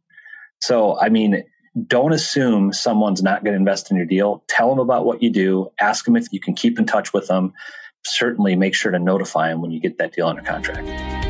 So, 0.62 0.98
I 1.02 1.10
mean, 1.10 1.44
don't 1.86 2.14
assume 2.14 2.72
someone's 2.72 3.22
not 3.22 3.44
going 3.44 3.56
to 3.56 3.60
invest 3.60 3.92
in 3.92 3.98
your 3.98 4.06
deal. 4.06 4.42
Tell 4.48 4.70
them 4.70 4.80
about 4.80 5.06
what 5.06 5.22
you 5.22 5.30
do. 5.30 5.70
Ask 5.82 6.06
them 6.06 6.16
if 6.16 6.32
you 6.32 6.40
can 6.40 6.54
keep 6.54 6.80
in 6.80 6.86
touch 6.86 7.12
with 7.12 7.28
them. 7.28 7.52
Certainly 8.06 8.56
make 8.56 8.74
sure 8.74 8.94
to 8.94 9.00
notify 9.00 9.50
them 9.50 9.62
when 9.62 9.72
you 9.72 9.82
get 9.82 9.98
that 9.98 10.14
deal 10.14 10.28
under 10.28 10.44
contract. 10.44 11.21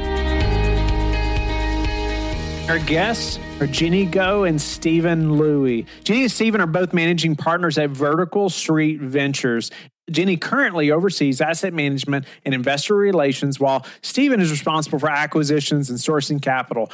Our 2.71 2.79
guests 2.79 3.37
are 3.59 3.67
Jenny 3.67 4.05
Gou 4.05 4.45
and 4.45 4.61
Steven 4.61 5.33
Louie. 5.33 5.85
Jenny 6.05 6.21
and 6.21 6.31
Steven 6.31 6.61
are 6.61 6.67
both 6.67 6.93
managing 6.93 7.35
partners 7.35 7.77
at 7.77 7.89
Vertical 7.89 8.49
Street 8.49 9.01
Ventures. 9.01 9.71
Jenny 10.11 10.37
currently 10.37 10.91
oversees 10.91 11.41
asset 11.41 11.73
management 11.73 12.25
and 12.45 12.53
investor 12.53 12.95
relations, 12.95 13.59
while 13.59 13.85
Steven 14.01 14.41
is 14.41 14.51
responsible 14.51 14.99
for 14.99 15.09
acquisitions 15.09 15.89
and 15.89 15.97
sourcing 15.97 16.41
capital. 16.41 16.91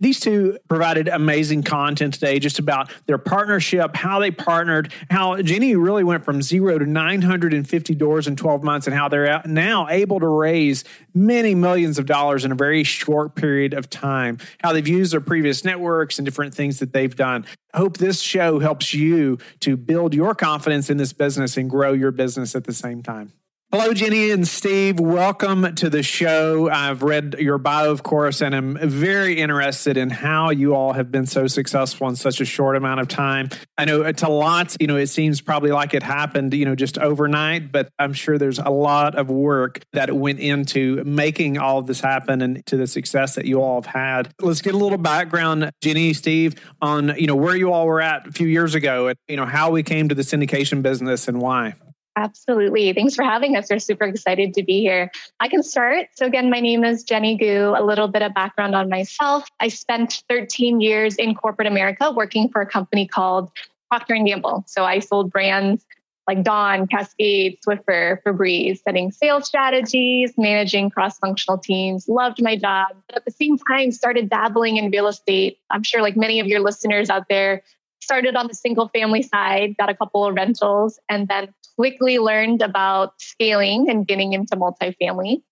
These 0.00 0.20
two 0.20 0.58
provided 0.68 1.08
amazing 1.08 1.62
content 1.62 2.14
today 2.14 2.38
just 2.38 2.58
about 2.58 2.92
their 3.06 3.18
partnership, 3.18 3.94
how 3.94 4.18
they 4.18 4.30
partnered, 4.30 4.92
how 5.10 5.40
Jenny 5.40 5.76
really 5.76 6.02
went 6.02 6.24
from 6.24 6.42
zero 6.42 6.78
to 6.78 6.86
950 6.86 7.94
doors 7.94 8.26
in 8.26 8.36
12 8.36 8.62
months, 8.62 8.86
and 8.86 8.96
how 8.96 9.08
they're 9.08 9.42
now 9.46 9.88
able 9.88 10.18
to 10.20 10.26
raise 10.26 10.84
many 11.14 11.54
millions 11.54 11.98
of 11.98 12.06
dollars 12.06 12.44
in 12.44 12.52
a 12.52 12.56
very 12.56 12.82
short 12.84 13.34
period 13.34 13.72
of 13.72 13.88
time, 13.88 14.38
how 14.62 14.72
they've 14.72 14.88
used 14.88 15.12
their 15.12 15.20
previous 15.20 15.64
networks 15.64 16.18
and 16.18 16.24
different 16.24 16.54
things 16.54 16.80
that 16.80 16.92
they've 16.92 17.14
done. 17.14 17.46
Hope 17.74 17.98
this 17.98 18.20
show 18.20 18.60
helps 18.60 18.94
you 18.94 19.38
to 19.60 19.76
build 19.76 20.14
your 20.14 20.34
confidence 20.34 20.88
in 20.88 20.96
this 20.96 21.12
business 21.12 21.56
and 21.56 21.68
grow 21.68 21.92
your 21.92 22.10
business 22.10 22.54
at 22.54 22.64
the 22.64 22.72
same 22.72 23.02
time. 23.02 23.32
Hello, 23.70 23.92
Jenny 23.92 24.30
and 24.30 24.48
Steve. 24.48 24.98
Welcome 24.98 25.74
to 25.74 25.90
the 25.90 26.02
show. 26.02 26.70
I've 26.70 27.02
read 27.02 27.36
your 27.38 27.58
bio, 27.58 27.90
of 27.90 28.02
course, 28.02 28.40
and 28.40 28.56
I'm 28.56 28.78
very 28.78 29.38
interested 29.38 29.98
in 29.98 30.08
how 30.08 30.48
you 30.48 30.74
all 30.74 30.94
have 30.94 31.12
been 31.12 31.26
so 31.26 31.46
successful 31.48 32.08
in 32.08 32.16
such 32.16 32.40
a 32.40 32.46
short 32.46 32.76
amount 32.76 33.00
of 33.00 33.08
time. 33.08 33.50
I 33.76 33.84
know 33.84 34.10
to 34.10 34.28
lots, 34.30 34.78
you 34.80 34.86
know, 34.86 34.96
it 34.96 35.08
seems 35.08 35.42
probably 35.42 35.70
like 35.70 35.92
it 35.92 36.02
happened, 36.02 36.54
you 36.54 36.64
know, 36.64 36.74
just 36.74 36.96
overnight, 36.96 37.70
but 37.70 37.90
I'm 37.98 38.14
sure 38.14 38.38
there's 38.38 38.58
a 38.58 38.70
lot 38.70 39.16
of 39.16 39.28
work 39.28 39.80
that 39.92 40.16
went 40.16 40.38
into 40.38 41.04
making 41.04 41.58
all 41.58 41.78
of 41.78 41.86
this 41.86 42.00
happen 42.00 42.40
and 42.40 42.64
to 42.68 42.78
the 42.78 42.86
success 42.86 43.34
that 43.34 43.44
you 43.44 43.60
all 43.60 43.82
have 43.82 43.94
had. 43.94 44.32
Let's 44.40 44.62
get 44.62 44.72
a 44.72 44.78
little 44.78 44.96
background, 44.96 45.70
Jenny, 45.82 46.14
Steve, 46.14 46.54
on, 46.80 47.14
you 47.18 47.26
know, 47.26 47.36
where 47.36 47.54
you 47.54 47.70
all 47.70 47.86
were 47.86 48.00
at 48.00 48.28
a 48.28 48.32
few 48.32 48.48
years 48.48 48.74
ago 48.74 49.08
and, 49.08 49.18
you 49.28 49.36
know, 49.36 49.44
how 49.44 49.70
we 49.70 49.82
came 49.82 50.08
to 50.08 50.14
the 50.14 50.22
syndication 50.22 50.80
business 50.80 51.28
and 51.28 51.42
why. 51.42 51.74
Absolutely. 52.18 52.92
Thanks 52.92 53.14
for 53.14 53.22
having 53.22 53.56
us. 53.56 53.70
We're 53.70 53.78
super 53.78 54.02
excited 54.02 54.52
to 54.54 54.64
be 54.64 54.80
here. 54.80 55.08
I 55.38 55.46
can 55.46 55.62
start. 55.62 56.08
So, 56.16 56.26
again, 56.26 56.50
my 56.50 56.58
name 56.58 56.82
is 56.82 57.04
Jenny 57.04 57.36
Gou. 57.36 57.74
A 57.76 57.84
little 57.84 58.08
bit 58.08 58.22
of 58.22 58.34
background 58.34 58.74
on 58.74 58.88
myself. 58.88 59.48
I 59.60 59.68
spent 59.68 60.24
13 60.28 60.80
years 60.80 61.14
in 61.14 61.36
corporate 61.36 61.68
America 61.68 62.10
working 62.10 62.48
for 62.48 62.60
a 62.60 62.66
company 62.66 63.06
called 63.06 63.52
Procter 63.88 64.16
& 64.16 64.26
Gamble. 64.26 64.64
So, 64.66 64.84
I 64.84 64.98
sold 64.98 65.30
brands 65.30 65.86
like 66.26 66.42
Dawn, 66.42 66.88
Cascade, 66.88 67.58
Swiffer, 67.64 68.20
Febreze, 68.24 68.82
setting 68.82 69.12
sales 69.12 69.46
strategies, 69.46 70.34
managing 70.36 70.90
cross-functional 70.90 71.58
teams. 71.58 72.08
Loved 72.08 72.42
my 72.42 72.56
job. 72.56 72.88
But 73.06 73.18
at 73.18 73.24
the 73.26 73.30
same 73.30 73.58
time, 73.58 73.92
started 73.92 74.28
dabbling 74.28 74.76
in 74.76 74.90
real 74.90 75.06
estate. 75.06 75.58
I'm 75.70 75.84
sure 75.84 76.02
like 76.02 76.16
many 76.16 76.40
of 76.40 76.48
your 76.48 76.60
listeners 76.60 77.10
out 77.10 77.28
there, 77.28 77.62
started 78.08 78.36
on 78.36 78.46
the 78.48 78.54
single 78.54 78.88
family 78.88 79.20
side, 79.22 79.76
got 79.76 79.90
a 79.90 79.94
couple 79.94 80.24
of 80.24 80.34
rentals, 80.34 80.98
and 81.10 81.28
then 81.28 81.52
quickly 81.76 82.18
learned 82.18 82.62
about 82.62 83.12
scaling 83.18 83.90
and 83.90 84.06
getting 84.06 84.32
into 84.32 84.56
multifamily. 84.56 85.42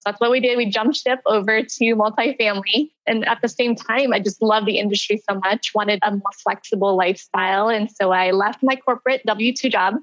So 0.00 0.04
that's 0.06 0.20
what 0.20 0.30
we 0.30 0.40
did. 0.40 0.56
We 0.56 0.70
jumped 0.70 0.96
ship 0.96 1.20
over 1.26 1.62
to 1.62 1.84
multifamily. 1.96 2.90
And 3.06 3.28
at 3.28 3.42
the 3.42 3.48
same 3.48 3.74
time, 3.74 4.14
I 4.14 4.20
just 4.20 4.40
love 4.40 4.64
the 4.64 4.78
industry 4.78 5.20
so 5.28 5.38
much, 5.44 5.72
wanted 5.74 5.98
a 6.02 6.12
more 6.12 6.32
flexible 6.42 6.96
lifestyle. 6.96 7.68
And 7.68 7.90
so 7.90 8.10
I 8.10 8.30
left 8.30 8.62
my 8.62 8.76
corporate 8.76 9.20
W 9.26 9.52
2 9.52 9.68
job 9.68 9.96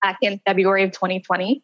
back 0.00 0.16
in 0.22 0.40
February 0.46 0.84
of 0.84 0.92
2020 0.92 1.62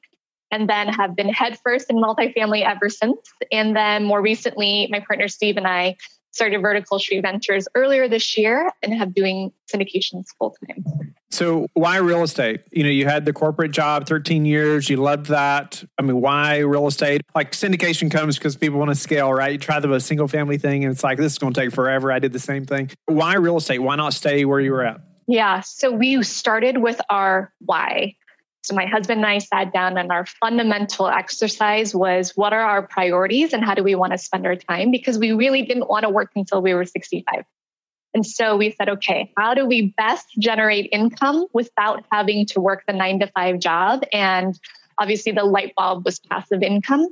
and 0.51 0.69
then 0.69 0.89
have 0.89 1.17
been 1.17 1.31
headfirst 1.31 1.89
in 1.89 1.97
multifamily 1.97 2.69
ever 2.69 2.91
since. 2.91 3.19
And 3.51 3.75
then 3.75 4.05
more 4.05 4.21
recently, 4.21 4.89
my 4.91 5.01
partner 5.01 5.29
Steve 5.29 5.57
and 5.57 5.67
I 5.67 5.97
started 6.35 6.61
Vertical 6.61 6.99
Street 6.99 7.21
Ventures 7.21 7.69
earlier 7.75 8.09
this 8.09 8.37
year 8.37 8.71
and 8.83 8.93
have 8.93 9.15
doing 9.15 9.53
syndications 9.73 10.27
full 10.37 10.57
time. 10.67 11.15
So 11.31 11.69
why 11.75 11.97
real 11.99 12.23
estate? 12.23 12.63
You 12.73 12.83
know, 12.83 12.91
you 12.91 13.07
had 13.07 13.25
the 13.25 13.33
corporate 13.33 13.71
job 13.71 14.07
13 14.07 14.45
years, 14.45 14.91
you 14.91 14.97
loved 14.97 15.27
that. 15.27 15.83
I 15.99 16.03
mean, 16.03 16.21
why 16.21 16.59
real 16.59 16.87
estate? 16.87 17.23
Like 17.35 17.53
syndication 17.53 18.11
comes 18.11 18.37
because 18.37 18.57
people 18.57 18.79
want 18.79 18.91
to 18.91 18.95
scale, 18.97 19.33
right? 19.33 19.53
You 19.53 19.59
try 19.59 19.81
the 19.81 19.99
single 20.01 20.29
family 20.29 20.59
thing 20.59 20.85
and 20.85 20.93
it's 20.93 21.05
like 21.05 21.19
this 21.19 21.33
is 21.33 21.39
going 21.39 21.53
to 21.53 21.61
take 21.61 21.73
forever. 21.73 22.11
I 22.11 22.19
did 22.19 22.33
the 22.33 22.39
same 22.41 22.65
thing. 22.65 22.91
Why 23.07 23.35
real 23.35 23.57
estate? 23.57 23.79
Why 23.79 23.97
not 23.97 24.13
stay 24.13 24.45
where 24.45 24.61
you 24.61 24.73
were 24.73 24.85
at? 24.85 25.01
Yeah, 25.27 25.61
so 25.61 25.91
we 25.91 26.23
started 26.23 26.79
with 26.79 27.01
our 27.11 27.53
why. 27.61 28.17
So 28.65 28.75
my 28.75 28.87
husband 28.87 29.19
and 29.19 29.27
I 29.27 29.39
sat 29.39 29.75
down 29.75 29.99
and 29.99 30.11
our 30.11 30.25
fundamental 30.25 31.07
exercise 31.07 31.95
was 31.95 32.35
what 32.35 32.55
are 32.55 32.63
our 32.63 32.87
priorities 32.87 33.53
and 33.53 33.63
how 33.63 33.75
do 33.75 33.85
we 33.85 33.95
want 33.95 34.13
to 34.13 34.19
spend 34.19 34.47
our 34.47 34.57
time? 34.57 34.91
Because 34.91 35.19
we 35.19 35.33
really 35.33 35.61
didn't 35.63 35.87
want 35.91 36.05
to 36.05 36.09
work 36.09 36.31
until 36.35 36.63
we 36.63 36.73
were 36.73 36.87
65. 36.87 37.45
And 38.15 38.25
so 38.25 38.57
we 38.57 38.71
said, 38.71 38.89
okay, 38.89 39.31
how 39.37 39.53
do 39.53 39.67
we 39.67 39.93
best 39.99 40.27
generate 40.39 40.89
income 40.93 41.47
without 41.53 42.05
having 42.11 42.47
to 42.47 42.61
work 42.61 42.85
the 42.87 42.95
nine 42.95 43.21
to 43.21 43.27
five 43.27 43.59
job? 43.59 44.03
And 44.15 44.59
obviously 44.99 45.33
the 45.33 45.45
light 45.45 45.75
bulb 45.77 46.07
was 46.07 46.19
passive 46.19 46.63
income. 46.63 47.09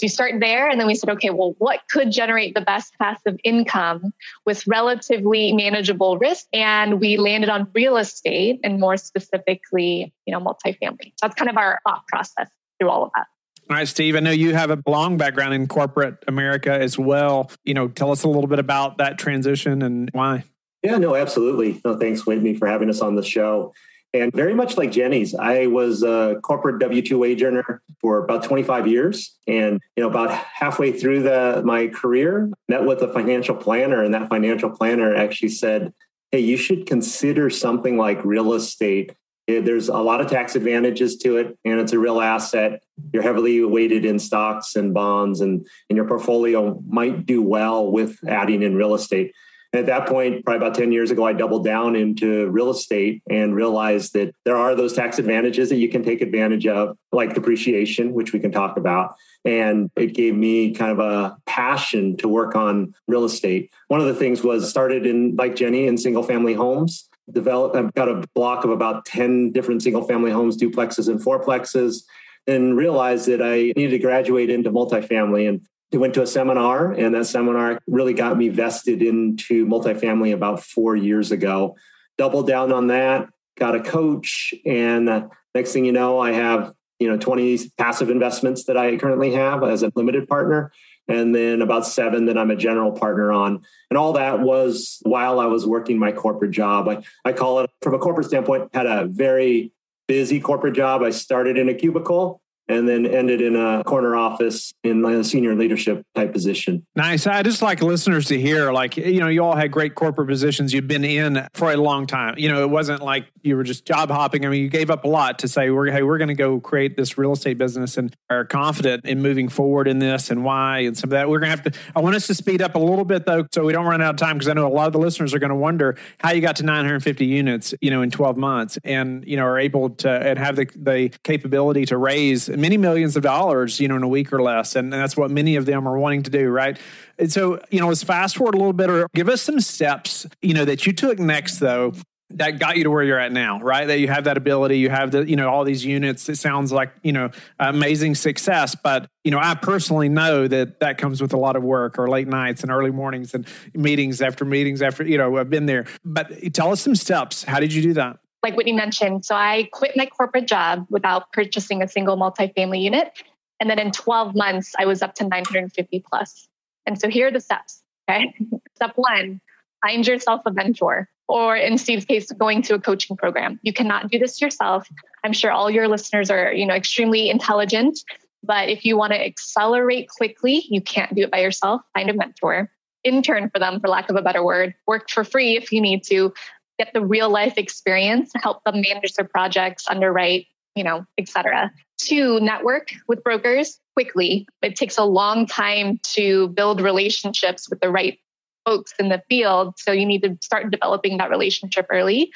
So 0.00 0.06
you 0.06 0.08
start 0.08 0.40
there, 0.40 0.66
and 0.66 0.80
then 0.80 0.86
we 0.86 0.94
said, 0.94 1.10
okay, 1.10 1.28
well, 1.28 1.54
what 1.58 1.80
could 1.90 2.10
generate 2.10 2.54
the 2.54 2.62
best 2.62 2.94
passive 2.98 3.36
income 3.44 4.14
with 4.46 4.66
relatively 4.66 5.52
manageable 5.52 6.16
risk? 6.16 6.46
And 6.54 6.98
we 7.00 7.18
landed 7.18 7.50
on 7.50 7.68
real 7.74 7.98
estate 7.98 8.60
and 8.64 8.80
more 8.80 8.96
specifically, 8.96 10.10
you 10.24 10.32
know, 10.32 10.40
multifamily. 10.40 11.12
So 11.16 11.26
that's 11.26 11.34
kind 11.34 11.50
of 11.50 11.58
our 11.58 11.80
thought 11.86 12.06
process 12.06 12.48
through 12.78 12.88
all 12.88 13.04
of 13.04 13.10
that. 13.14 13.26
All 13.68 13.76
right, 13.76 13.86
Steve, 13.86 14.16
I 14.16 14.20
know 14.20 14.30
you 14.30 14.54
have 14.54 14.70
a 14.70 14.82
long 14.86 15.18
background 15.18 15.52
in 15.52 15.68
corporate 15.68 16.24
America 16.26 16.72
as 16.72 16.98
well. 16.98 17.50
You 17.64 17.74
know, 17.74 17.88
tell 17.88 18.10
us 18.10 18.22
a 18.22 18.28
little 18.28 18.46
bit 18.46 18.58
about 18.58 18.96
that 18.96 19.18
transition 19.18 19.82
and 19.82 20.08
why. 20.12 20.44
Yeah, 20.82 20.96
no, 20.96 21.14
absolutely. 21.14 21.78
No, 21.84 21.98
thanks, 21.98 22.24
Whitney, 22.24 22.54
for 22.54 22.66
having 22.66 22.88
us 22.88 23.02
on 23.02 23.16
the 23.16 23.22
show. 23.22 23.74
And 24.12 24.32
very 24.32 24.54
much 24.54 24.76
like 24.76 24.90
Jenny's, 24.90 25.34
I 25.34 25.66
was 25.66 26.02
a 26.02 26.38
corporate 26.42 26.80
W 26.80 27.02
two 27.02 27.18
wage 27.18 27.42
earner 27.42 27.80
for 28.00 28.24
about 28.24 28.42
25 28.42 28.88
years. 28.88 29.36
And 29.46 29.80
you 29.96 30.02
know, 30.02 30.10
about 30.10 30.32
halfway 30.32 30.92
through 30.92 31.22
the 31.22 31.62
my 31.64 31.86
career, 31.86 32.50
met 32.68 32.84
with 32.84 33.02
a 33.02 33.12
financial 33.12 33.54
planner, 33.54 34.02
and 34.02 34.12
that 34.14 34.28
financial 34.28 34.70
planner 34.70 35.14
actually 35.14 35.50
said, 35.50 35.92
"Hey, 36.32 36.40
you 36.40 36.56
should 36.56 36.86
consider 36.86 37.50
something 37.50 37.96
like 37.96 38.24
real 38.24 38.52
estate. 38.52 39.12
Eh, 39.46 39.60
there's 39.60 39.88
a 39.88 39.98
lot 39.98 40.20
of 40.20 40.28
tax 40.28 40.56
advantages 40.56 41.16
to 41.18 41.36
it, 41.36 41.56
and 41.64 41.78
it's 41.78 41.92
a 41.92 41.98
real 41.98 42.20
asset. 42.20 42.82
You're 43.12 43.22
heavily 43.22 43.64
weighted 43.64 44.04
in 44.04 44.18
stocks 44.18 44.74
and 44.74 44.92
bonds, 44.92 45.40
and, 45.40 45.64
and 45.88 45.96
your 45.96 46.06
portfolio 46.06 46.82
might 46.88 47.26
do 47.26 47.42
well 47.42 47.90
with 47.90 48.18
adding 48.26 48.62
in 48.62 48.74
real 48.74 48.94
estate." 48.94 49.32
At 49.72 49.86
that 49.86 50.08
point, 50.08 50.44
probably 50.44 50.66
about 50.66 50.74
10 50.76 50.90
years 50.90 51.10
ago, 51.10 51.24
I 51.24 51.32
doubled 51.32 51.64
down 51.64 51.94
into 51.94 52.48
real 52.48 52.70
estate 52.70 53.22
and 53.30 53.54
realized 53.54 54.14
that 54.14 54.34
there 54.44 54.56
are 54.56 54.74
those 54.74 54.94
tax 54.94 55.18
advantages 55.18 55.68
that 55.68 55.76
you 55.76 55.88
can 55.88 56.02
take 56.02 56.20
advantage 56.20 56.66
of, 56.66 56.96
like 57.12 57.34
depreciation, 57.34 58.12
which 58.12 58.32
we 58.32 58.40
can 58.40 58.50
talk 58.50 58.76
about. 58.76 59.14
And 59.44 59.90
it 59.94 60.14
gave 60.14 60.34
me 60.34 60.74
kind 60.74 60.90
of 60.90 60.98
a 60.98 61.36
passion 61.46 62.16
to 62.16 62.28
work 62.28 62.56
on 62.56 62.94
real 63.06 63.24
estate. 63.24 63.70
One 63.86 64.00
of 64.00 64.06
the 64.06 64.14
things 64.14 64.42
was 64.42 64.68
started 64.68 65.06
in, 65.06 65.36
like 65.36 65.54
Jenny, 65.54 65.86
in 65.86 65.96
single 65.98 66.24
family 66.24 66.54
homes. 66.54 67.08
Developed, 67.30 67.76
I've 67.76 67.94
got 67.94 68.08
a 68.08 68.24
block 68.34 68.64
of 68.64 68.70
about 68.70 69.04
10 69.04 69.52
different 69.52 69.84
single 69.84 70.02
family 70.02 70.32
homes, 70.32 70.56
duplexes, 70.56 71.08
and 71.08 71.20
fourplexes 71.20 72.02
and 72.46 72.76
realized 72.76 73.26
that 73.26 73.40
I 73.40 73.72
needed 73.76 73.90
to 73.90 73.98
graduate 73.98 74.50
into 74.50 74.72
multifamily. 74.72 75.48
And 75.48 75.60
went 75.98 76.14
to 76.14 76.22
a 76.22 76.26
seminar, 76.26 76.92
and 76.92 77.14
that 77.14 77.26
seminar 77.26 77.80
really 77.86 78.14
got 78.14 78.36
me 78.38 78.48
vested 78.48 79.02
into 79.02 79.66
multifamily 79.66 80.32
about 80.32 80.62
four 80.62 80.94
years 80.94 81.32
ago. 81.32 81.76
Doubled 82.16 82.46
down 82.46 82.72
on 82.72 82.88
that, 82.88 83.28
got 83.58 83.74
a 83.74 83.80
coach, 83.80 84.54
and 84.64 85.28
next 85.54 85.72
thing 85.72 85.84
you 85.84 85.92
know, 85.92 86.20
I 86.20 86.32
have 86.32 86.74
you 86.98 87.08
know 87.08 87.16
20 87.16 87.70
passive 87.78 88.10
investments 88.10 88.64
that 88.64 88.76
I 88.76 88.96
currently 88.96 89.32
have 89.32 89.64
as 89.64 89.82
a 89.82 89.90
limited 89.96 90.28
partner, 90.28 90.70
and 91.08 91.34
then 91.34 91.60
about 91.60 91.86
seven 91.86 92.26
that 92.26 92.38
I'm 92.38 92.50
a 92.50 92.56
general 92.56 92.92
partner 92.92 93.32
on. 93.32 93.62
And 93.90 93.98
all 93.98 94.12
that 94.12 94.40
was 94.40 94.98
while 95.02 95.40
I 95.40 95.46
was 95.46 95.66
working 95.66 95.98
my 95.98 96.12
corporate 96.12 96.52
job. 96.52 96.88
I, 96.88 97.02
I 97.24 97.32
call 97.32 97.60
it 97.60 97.70
from 97.82 97.94
a 97.94 97.98
corporate 97.98 98.28
standpoint, 98.28 98.70
had 98.72 98.86
a 98.86 99.06
very 99.06 99.72
busy 100.06 100.40
corporate 100.40 100.74
job. 100.74 101.02
I 101.02 101.10
started 101.10 101.58
in 101.58 101.68
a 101.68 101.74
cubicle 101.74 102.40
and 102.70 102.88
then 102.88 103.04
ended 103.04 103.40
in 103.40 103.56
a 103.56 103.82
corner 103.84 104.14
office 104.14 104.72
in 104.84 105.04
a 105.04 105.24
senior 105.24 105.56
leadership 105.56 106.06
type 106.14 106.32
position. 106.32 106.86
Nice. 106.94 107.26
I 107.26 107.42
just 107.42 107.62
like 107.62 107.82
listeners 107.82 108.26
to 108.26 108.40
hear, 108.40 108.70
like, 108.72 108.96
you 108.96 109.18
know, 109.18 109.26
you 109.28 109.42
all 109.42 109.56
had 109.56 109.72
great 109.72 109.96
corporate 109.96 110.28
positions 110.28 110.72
you've 110.72 110.86
been 110.86 111.04
in 111.04 111.48
for 111.52 111.72
a 111.72 111.76
long 111.76 112.06
time. 112.06 112.34
You 112.38 112.48
know, 112.48 112.62
it 112.62 112.70
wasn't 112.70 113.02
like 113.02 113.26
you 113.42 113.56
were 113.56 113.64
just 113.64 113.84
job 113.84 114.08
hopping. 114.10 114.46
I 114.46 114.48
mean, 114.48 114.62
you 114.62 114.68
gave 114.68 114.88
up 114.88 115.04
a 115.04 115.08
lot 115.08 115.40
to 115.40 115.48
say, 115.48 115.70
we're, 115.70 115.90
hey, 115.90 116.02
we're 116.02 116.18
going 116.18 116.28
to 116.28 116.34
go 116.34 116.60
create 116.60 116.96
this 116.96 117.18
real 117.18 117.32
estate 117.32 117.58
business 117.58 117.96
and 117.96 118.14
are 118.28 118.44
confident 118.44 119.04
in 119.04 119.20
moving 119.20 119.48
forward 119.48 119.88
in 119.88 119.98
this 119.98 120.30
and 120.30 120.44
why 120.44 120.78
and 120.80 120.96
some 120.96 121.08
of 121.08 121.12
that. 121.12 121.28
We're 121.28 121.40
going 121.40 121.50
to 121.50 121.62
have 121.62 121.72
to, 121.72 121.78
I 121.96 122.00
want 122.00 122.14
us 122.14 122.28
to 122.28 122.34
speed 122.34 122.62
up 122.62 122.76
a 122.76 122.78
little 122.78 123.04
bit 123.04 123.26
though, 123.26 123.46
so 123.50 123.64
we 123.64 123.72
don't 123.72 123.86
run 123.86 124.00
out 124.00 124.14
of 124.14 124.16
time 124.16 124.38
because 124.38 124.48
I 124.48 124.52
know 124.52 124.66
a 124.66 124.68
lot 124.68 124.86
of 124.86 124.92
the 124.92 125.00
listeners 125.00 125.34
are 125.34 125.40
going 125.40 125.50
to 125.50 125.56
wonder 125.56 125.96
how 126.20 126.30
you 126.30 126.40
got 126.40 126.56
to 126.56 126.62
950 126.62 127.26
units, 127.26 127.74
you 127.80 127.90
know, 127.90 128.02
in 128.02 128.12
12 128.12 128.36
months 128.36 128.78
and, 128.84 129.26
you 129.26 129.36
know, 129.36 129.44
are 129.44 129.58
able 129.58 129.90
to 129.90 130.08
and 130.08 130.38
have 130.38 130.54
the, 130.54 130.66
the 130.76 131.08
capability 131.24 131.84
to 131.86 131.96
raise 131.96 132.48
many 132.60 132.76
millions 132.76 133.16
of 133.16 133.22
dollars, 133.22 133.80
you 133.80 133.88
know, 133.88 133.96
in 133.96 134.02
a 134.02 134.08
week 134.08 134.32
or 134.32 134.42
less. 134.42 134.76
And, 134.76 134.92
that's 134.92 135.16
what 135.16 135.30
many 135.30 135.56
of 135.56 135.64
them 135.64 135.88
are 135.88 135.98
wanting 135.98 136.24
to 136.24 136.30
do, 136.30 136.50
right? 136.50 136.78
And 137.18 137.32
so, 137.32 137.58
you 137.70 137.80
know, 137.80 137.88
let's 137.88 138.02
fast 138.02 138.36
forward 138.36 138.54
a 138.54 138.58
little 138.58 138.74
bit 138.74 138.90
or 138.90 139.08
give 139.14 139.28
us 139.30 139.40
some 139.40 139.60
steps, 139.60 140.26
you 140.42 140.52
know, 140.52 140.66
that 140.66 140.84
you 140.84 140.92
took 140.92 141.18
next 141.18 141.58
though 141.58 141.94
that 142.30 142.58
got 142.58 142.76
you 142.76 142.84
to 142.84 142.90
where 142.90 143.02
you're 143.02 143.18
at 143.18 143.32
now, 143.32 143.60
right? 143.60 143.86
That 143.86 143.98
you 143.98 144.08
have 144.08 144.24
that 144.24 144.36
ability, 144.36 144.78
you 144.78 144.88
have 144.88 145.10
the, 145.10 145.28
you 145.28 145.36
know, 145.36 145.48
all 145.48 145.64
these 145.64 145.84
units. 145.84 146.28
It 146.28 146.36
sounds 146.36 146.70
like, 146.70 146.92
you 147.02 147.12
know, 147.12 147.30
amazing 147.58 148.14
success, 148.14 148.74
but 148.74 149.08
you 149.24 149.30
know, 149.30 149.38
I 149.40 149.54
personally 149.54 150.08
know 150.08 150.46
that 150.46 150.80
that 150.80 150.98
comes 150.98 151.20
with 151.20 151.32
a 151.32 151.36
lot 151.36 151.56
of 151.56 151.62
work 151.62 151.98
or 151.98 152.08
late 152.08 152.28
nights 152.28 152.62
and 152.62 152.70
early 152.70 152.90
mornings 152.90 153.34
and 153.34 153.46
meetings 153.74 154.22
after 154.22 154.44
meetings 154.44 154.80
after, 154.80 155.04
you 155.04 155.18
know, 155.18 155.36
I've 155.38 155.50
been 155.50 155.66
there. 155.66 155.86
But 156.04 156.54
tell 156.54 156.70
us 156.70 156.80
some 156.80 156.94
steps. 156.94 157.42
How 157.42 157.58
did 157.58 157.72
you 157.72 157.82
do 157.82 157.94
that? 157.94 158.18
Like 158.42 158.56
Whitney 158.56 158.72
mentioned, 158.72 159.24
so 159.24 159.34
I 159.34 159.68
quit 159.72 159.96
my 159.96 160.06
corporate 160.06 160.46
job 160.46 160.86
without 160.88 161.32
purchasing 161.32 161.82
a 161.82 161.88
single 161.88 162.16
multifamily 162.16 162.80
unit. 162.80 163.12
And 163.60 163.68
then 163.68 163.78
in 163.78 163.90
12 163.90 164.34
months, 164.34 164.72
I 164.78 164.86
was 164.86 165.02
up 165.02 165.14
to 165.16 165.24
950 165.24 166.04
plus. 166.08 166.48
And 166.86 166.98
so 166.98 167.08
here 167.08 167.28
are 167.28 167.30
the 167.30 167.40
steps. 167.40 167.82
Okay. 168.08 168.34
Step 168.76 168.92
one, 168.96 169.40
find 169.84 170.06
yourself 170.06 170.40
a 170.46 170.52
mentor, 170.52 171.08
or 171.28 171.54
in 171.56 171.76
Steve's 171.76 172.06
case, 172.06 172.32
going 172.32 172.62
to 172.62 172.74
a 172.74 172.80
coaching 172.80 173.16
program. 173.16 173.60
You 173.62 173.72
cannot 173.72 174.10
do 174.10 174.18
this 174.18 174.40
yourself. 174.40 174.88
I'm 175.22 175.34
sure 175.34 175.52
all 175.52 175.70
your 175.70 175.86
listeners 175.86 176.30
are, 176.30 176.52
you 176.52 176.64
know, 176.64 176.74
extremely 176.74 177.28
intelligent. 177.28 178.00
But 178.42 178.70
if 178.70 178.86
you 178.86 178.96
want 178.96 179.12
to 179.12 179.22
accelerate 179.22 180.08
quickly, 180.08 180.64
you 180.70 180.80
can't 180.80 181.14
do 181.14 181.24
it 181.24 181.30
by 181.30 181.40
yourself. 181.40 181.82
Find 181.94 182.08
a 182.08 182.14
mentor 182.14 182.70
intern 183.04 183.50
for 183.50 183.58
them, 183.58 183.80
for 183.80 183.88
lack 183.88 184.10
of 184.10 184.16
a 184.16 184.22
better 184.22 184.44
word. 184.44 184.74
Work 184.86 185.10
for 185.10 185.24
free 185.24 185.56
if 185.56 185.72
you 185.72 185.80
need 185.80 186.02
to, 186.04 186.32
get 186.80 186.94
the 186.94 187.04
real 187.04 187.28
life 187.28 187.58
experience, 187.58 188.32
help 188.36 188.64
them 188.64 188.80
manage 188.80 189.12
their 189.12 189.26
projects, 189.26 189.84
underwrite, 189.88 190.46
you 190.74 190.82
know, 190.82 191.04
etc. 191.18 191.70
To 192.06 192.40
network 192.40 192.88
with 193.06 193.22
brokers 193.22 193.78
quickly. 193.94 194.46
It 194.62 194.76
takes 194.76 194.96
a 194.96 195.04
long 195.04 195.46
time 195.46 196.00
to 196.14 196.48
build 196.48 196.80
relationships 196.80 197.68
with 197.68 197.80
the 197.80 197.90
right 197.90 198.18
folks 198.64 198.94
in 198.98 199.10
the 199.10 199.22
field. 199.28 199.74
So 199.78 199.92
you 199.92 200.06
need 200.06 200.22
to 200.22 200.38
start 200.40 200.70
developing 200.70 201.18
that 201.18 201.28
relationship 201.28 201.86
early 201.90 202.32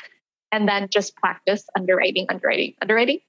and 0.53 0.69
then 0.69 0.89
just 0.91 1.17
practice 1.17 1.65
underwriting, 1.75 2.27
underwriting, 2.29 2.75
underwriting. 2.83 3.21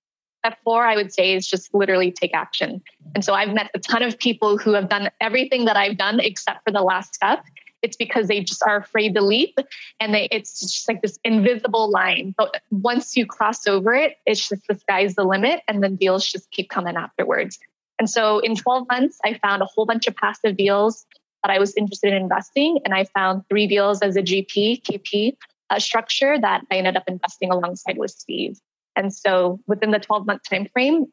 Step 0.43 0.57
four, 0.65 0.85
I 0.85 0.97
would 0.97 1.13
say, 1.13 1.33
is 1.33 1.47
just 1.47 1.73
literally 1.73 2.11
take 2.11 2.33
action. 2.33 2.81
And 3.15 3.23
so 3.23 3.33
I've 3.33 3.53
met 3.53 3.71
a 3.73 3.79
ton 3.79 4.03
of 4.03 4.19
people 4.19 4.57
who 4.57 4.73
have 4.73 4.89
done 4.89 5.09
everything 5.21 5.63
that 5.65 5.77
I've 5.77 5.97
done 5.97 6.19
except 6.19 6.65
for 6.65 6.71
the 6.71 6.81
last 6.81 7.15
step 7.15 7.43
it's 7.85 7.95
because 7.95 8.27
they 8.27 8.41
just 8.41 8.63
are 8.63 8.77
afraid 8.77 9.13
to 9.13 9.21
leap 9.21 9.57
and 9.99 10.13
they 10.13 10.27
it's 10.31 10.59
just 10.59 10.87
like 10.87 11.01
this 11.01 11.19
invisible 11.23 11.89
line. 11.89 12.33
But 12.35 12.61
once 12.71 13.15
you 13.15 13.25
cross 13.25 13.67
over 13.67 13.93
it 13.93 14.17
it's 14.25 14.49
just 14.49 14.67
the 14.67 14.75
sky's 14.75 15.15
the 15.15 15.23
limit 15.23 15.61
and 15.67 15.83
then 15.83 15.95
deals 15.95 16.25
just 16.25 16.49
keep 16.51 16.69
coming 16.69 16.95
afterwards. 16.95 17.59
And 17.99 18.09
so 18.09 18.39
in 18.39 18.55
12 18.55 18.87
months 18.89 19.19
i 19.23 19.35
found 19.35 19.61
a 19.61 19.65
whole 19.65 19.85
bunch 19.85 20.07
of 20.07 20.15
passive 20.15 20.57
deals 20.57 21.05
that 21.43 21.51
i 21.51 21.59
was 21.59 21.75
interested 21.77 22.11
in 22.11 22.23
investing. 22.23 22.79
And 22.83 22.93
i 22.93 23.03
found 23.03 23.43
three 23.49 23.67
deals 23.67 24.01
as 24.01 24.15
a 24.15 24.23
gp 24.23 24.81
kp 24.83 25.37
uh, 25.69 25.79
structure 25.79 26.39
that 26.39 26.63
i 26.71 26.75
ended 26.75 26.97
up 26.97 27.03
investing 27.07 27.51
alongside 27.51 27.97
with 27.97 28.11
steve. 28.11 28.59
And 28.97 29.13
so 29.13 29.59
within 29.67 29.91
the 29.91 29.99
12 29.99 30.25
month 30.25 30.41
time 30.49 30.67
frame 30.73 31.07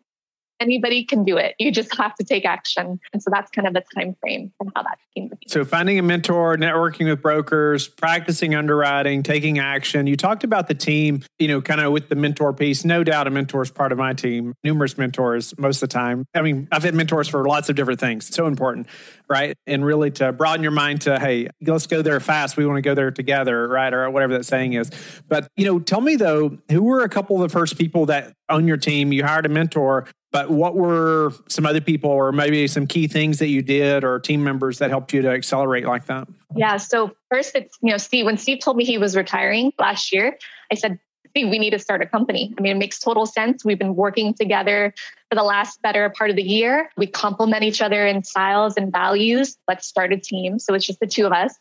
anybody 0.63 1.05
can 1.05 1.25
do 1.25 1.37
it. 1.37 1.55
You 1.59 1.71
just 1.71 1.95
have 1.97 2.15
to 2.15 2.25
take 2.25 2.45
action. 2.45 3.01
And 3.13 3.23
so 3.23 3.31
that's 3.31 3.51
kind 3.51 3.69
of 3.69 3.75
the 3.75 3.83
time 3.95 4.17
frame 4.21 4.53
and 4.61 4.73
how 4.75 4.83
that 4.83 4.99
came 5.15 5.29
to 5.29 5.37
be. 5.37 5.47
So 5.49 5.65
finding 5.65 5.99
a 5.99 6.03
mentor, 6.03 6.57
networking 6.57 7.09
with 7.09 7.21
brokers, 7.21 7.89
practicing 7.89 8.55
underwriting, 8.55 9.23
taking 9.23 9.59
action. 9.59 10.07
You 10.07 10.17
talked 10.17 10.45
about 10.45 10.69
the 10.69 10.75
team, 10.75 11.23
you 11.39 11.49
know, 11.49 11.61
kind 11.61 11.81
of 11.81 11.93
with 11.93 12.09
the 12.09 12.15
mentor 12.15 12.53
piece. 12.53 12.85
No 12.85 13.05
doubt 13.05 13.27
a 13.27 13.31
mentor 13.31 13.63
is 13.63 13.71
part 13.71 13.93
of 13.93 13.99
my 13.99 14.15
team. 14.15 14.55
Numerous 14.65 14.97
mentors 14.97 15.57
most 15.59 15.83
of 15.83 15.89
the 15.89 15.93
time. 15.93 16.25
I 16.35 16.43
mean, 16.43 16.69
I've 16.73 16.85
had 16.85 16.95
mentors 16.95 17.29
for 17.29 17.45
lots 17.45 17.69
of 17.69 17.77
different 17.77 18.01
things. 18.01 18.29
It's 18.29 18.37
so 18.37 18.47
important, 18.47 18.87
right? 19.29 19.57
And 19.67 19.85
really 19.85 20.11
to 20.13 20.33
broaden 20.33 20.63
your 20.63 20.73
mind 20.73 21.03
to, 21.03 21.19
hey, 21.19 21.49
let's 21.61 21.87
go 21.87 22.03
there 22.03 22.21
fast. 22.21 22.57
We 22.57 22.65
want 22.65 22.77
to 22.77 22.83
go 22.83 22.95
there 22.95 23.11
together, 23.11 23.69
right? 23.69 23.93
Or 23.93 24.09
whatever 24.11 24.39
that 24.39 24.45
saying 24.45 24.75
is. 24.75 24.91
But, 25.29 25.49
you 25.57 25.65
know, 25.65 25.81
tell 25.81 26.01
me 26.01 26.17
though, 26.17 26.59
who 26.71 26.83
were 26.83 27.03
a 27.03 27.09
couple 27.09 27.37
of 27.37 27.43
the 27.43 27.53
first 27.53 27.77
people 27.77 28.07
that 28.07 28.33
on 28.49 28.69
your 28.69 28.77
team 28.77 29.13
you 29.13 29.25
hired 29.25 29.47
a 29.47 29.49
mentor 29.49 30.07
but 30.33 30.51
what 30.51 30.75
were 30.75 31.33
some 31.49 31.67
other 31.67 31.81
people 31.81 32.11
or 32.11 32.33
maybe 32.33 32.67
some 32.67 32.87
key 32.87 33.07
things 33.07 33.39
that 33.39 33.49
you 33.49 33.61
did 33.61 34.03
or 34.03 34.19
team 34.19 34.43
members 34.43 34.79
that 34.79 34.89
helped 34.89 35.13
you 35.13 35.21
to 35.23 35.31
accelerate 35.31 35.87
like 35.87 36.07
that? 36.07 36.27
Yeah. 36.57 36.79
So 36.79 37.13
first 37.31 37.55
it's, 37.55 37.77
you 37.83 37.91
know, 37.91 37.99
Steve, 37.99 38.25
when 38.25 38.39
Steve 38.39 38.61
told 38.61 38.79
me 38.79 38.85
he 38.85 38.97
was 38.97 39.15
retiring 39.15 39.73
last 39.79 40.13
year, 40.13 40.39
I 40.71 40.75
said, 40.75 40.99
Steve, 41.29 41.51
we 41.51 41.59
need 41.59 41.71
to 41.71 41.79
start 41.79 42.03
a 42.03 42.07
company. 42.07 42.55
I 42.59 42.61
mean, 42.63 42.73
it 42.73 42.79
makes 42.79 42.99
total 42.99 43.27
sense. 43.27 43.65
We've 43.65 43.79
been 43.79 43.95
working 43.95 44.35
together 44.35 44.95
for 45.31 45.37
the 45.37 45.43
last 45.43 45.81
better 45.83 46.09
part 46.11 46.31
of 46.31 46.37
the 46.37 46.43
year. 46.43 46.91
We 46.97 47.07
complement 47.07 47.63
each 47.63 47.81
other 47.81 48.07
in 48.07 48.25
styles 48.25 48.77
and 48.77 48.91
values. 48.91 49.57
Let's 49.69 49.87
start 49.87 50.13
a 50.13 50.19
team. 50.19 50.59
So 50.59 50.75
it's 50.75 50.87
just 50.87 51.01
the 51.01 51.07
two 51.07 51.27
of 51.27 51.33
us. 51.33 51.55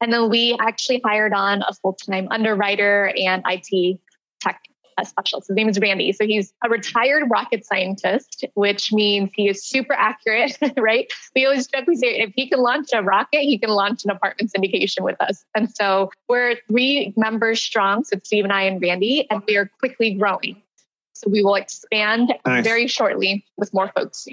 And 0.00 0.12
then 0.12 0.30
we 0.30 0.56
actually 0.60 1.00
hired 1.04 1.32
on 1.32 1.62
a 1.62 1.72
full 1.74 1.94
time 1.94 2.28
underwriter 2.30 3.12
and 3.16 3.42
IT 3.46 4.00
tech 4.40 4.60
specialist. 5.02 5.48
His 5.48 5.56
name 5.56 5.68
is 5.68 5.78
Randy. 5.80 6.12
So 6.12 6.24
he's 6.26 6.52
a 6.64 6.68
retired 6.68 7.24
rocket 7.30 7.64
scientist, 7.64 8.44
which 8.54 8.92
means 8.92 9.30
he 9.34 9.48
is 9.48 9.64
super 9.64 9.94
accurate, 9.94 10.56
right? 10.76 11.12
We 11.34 11.46
always 11.46 11.66
joke, 11.66 11.86
we 11.86 11.96
say, 11.96 12.20
if 12.20 12.32
he 12.36 12.48
can 12.48 12.60
launch 12.60 12.88
a 12.92 13.02
rocket, 13.02 13.40
he 13.40 13.58
can 13.58 13.70
launch 13.70 14.04
an 14.04 14.10
apartment 14.10 14.52
syndication 14.56 15.00
with 15.00 15.20
us. 15.20 15.44
And 15.54 15.74
so 15.74 16.10
we're 16.28 16.56
three 16.68 17.12
members 17.16 17.60
strong. 17.60 18.04
So 18.04 18.18
Steve 18.22 18.44
and 18.44 18.52
I 18.52 18.62
and 18.62 18.80
Randy, 18.80 19.28
and 19.30 19.42
we 19.46 19.56
are 19.56 19.70
quickly 19.80 20.14
growing. 20.14 20.62
So 21.14 21.30
we 21.30 21.42
will 21.42 21.54
expand 21.54 22.34
nice. 22.46 22.64
very 22.64 22.86
shortly 22.86 23.44
with 23.56 23.72
more 23.72 23.90
folks. 23.94 24.26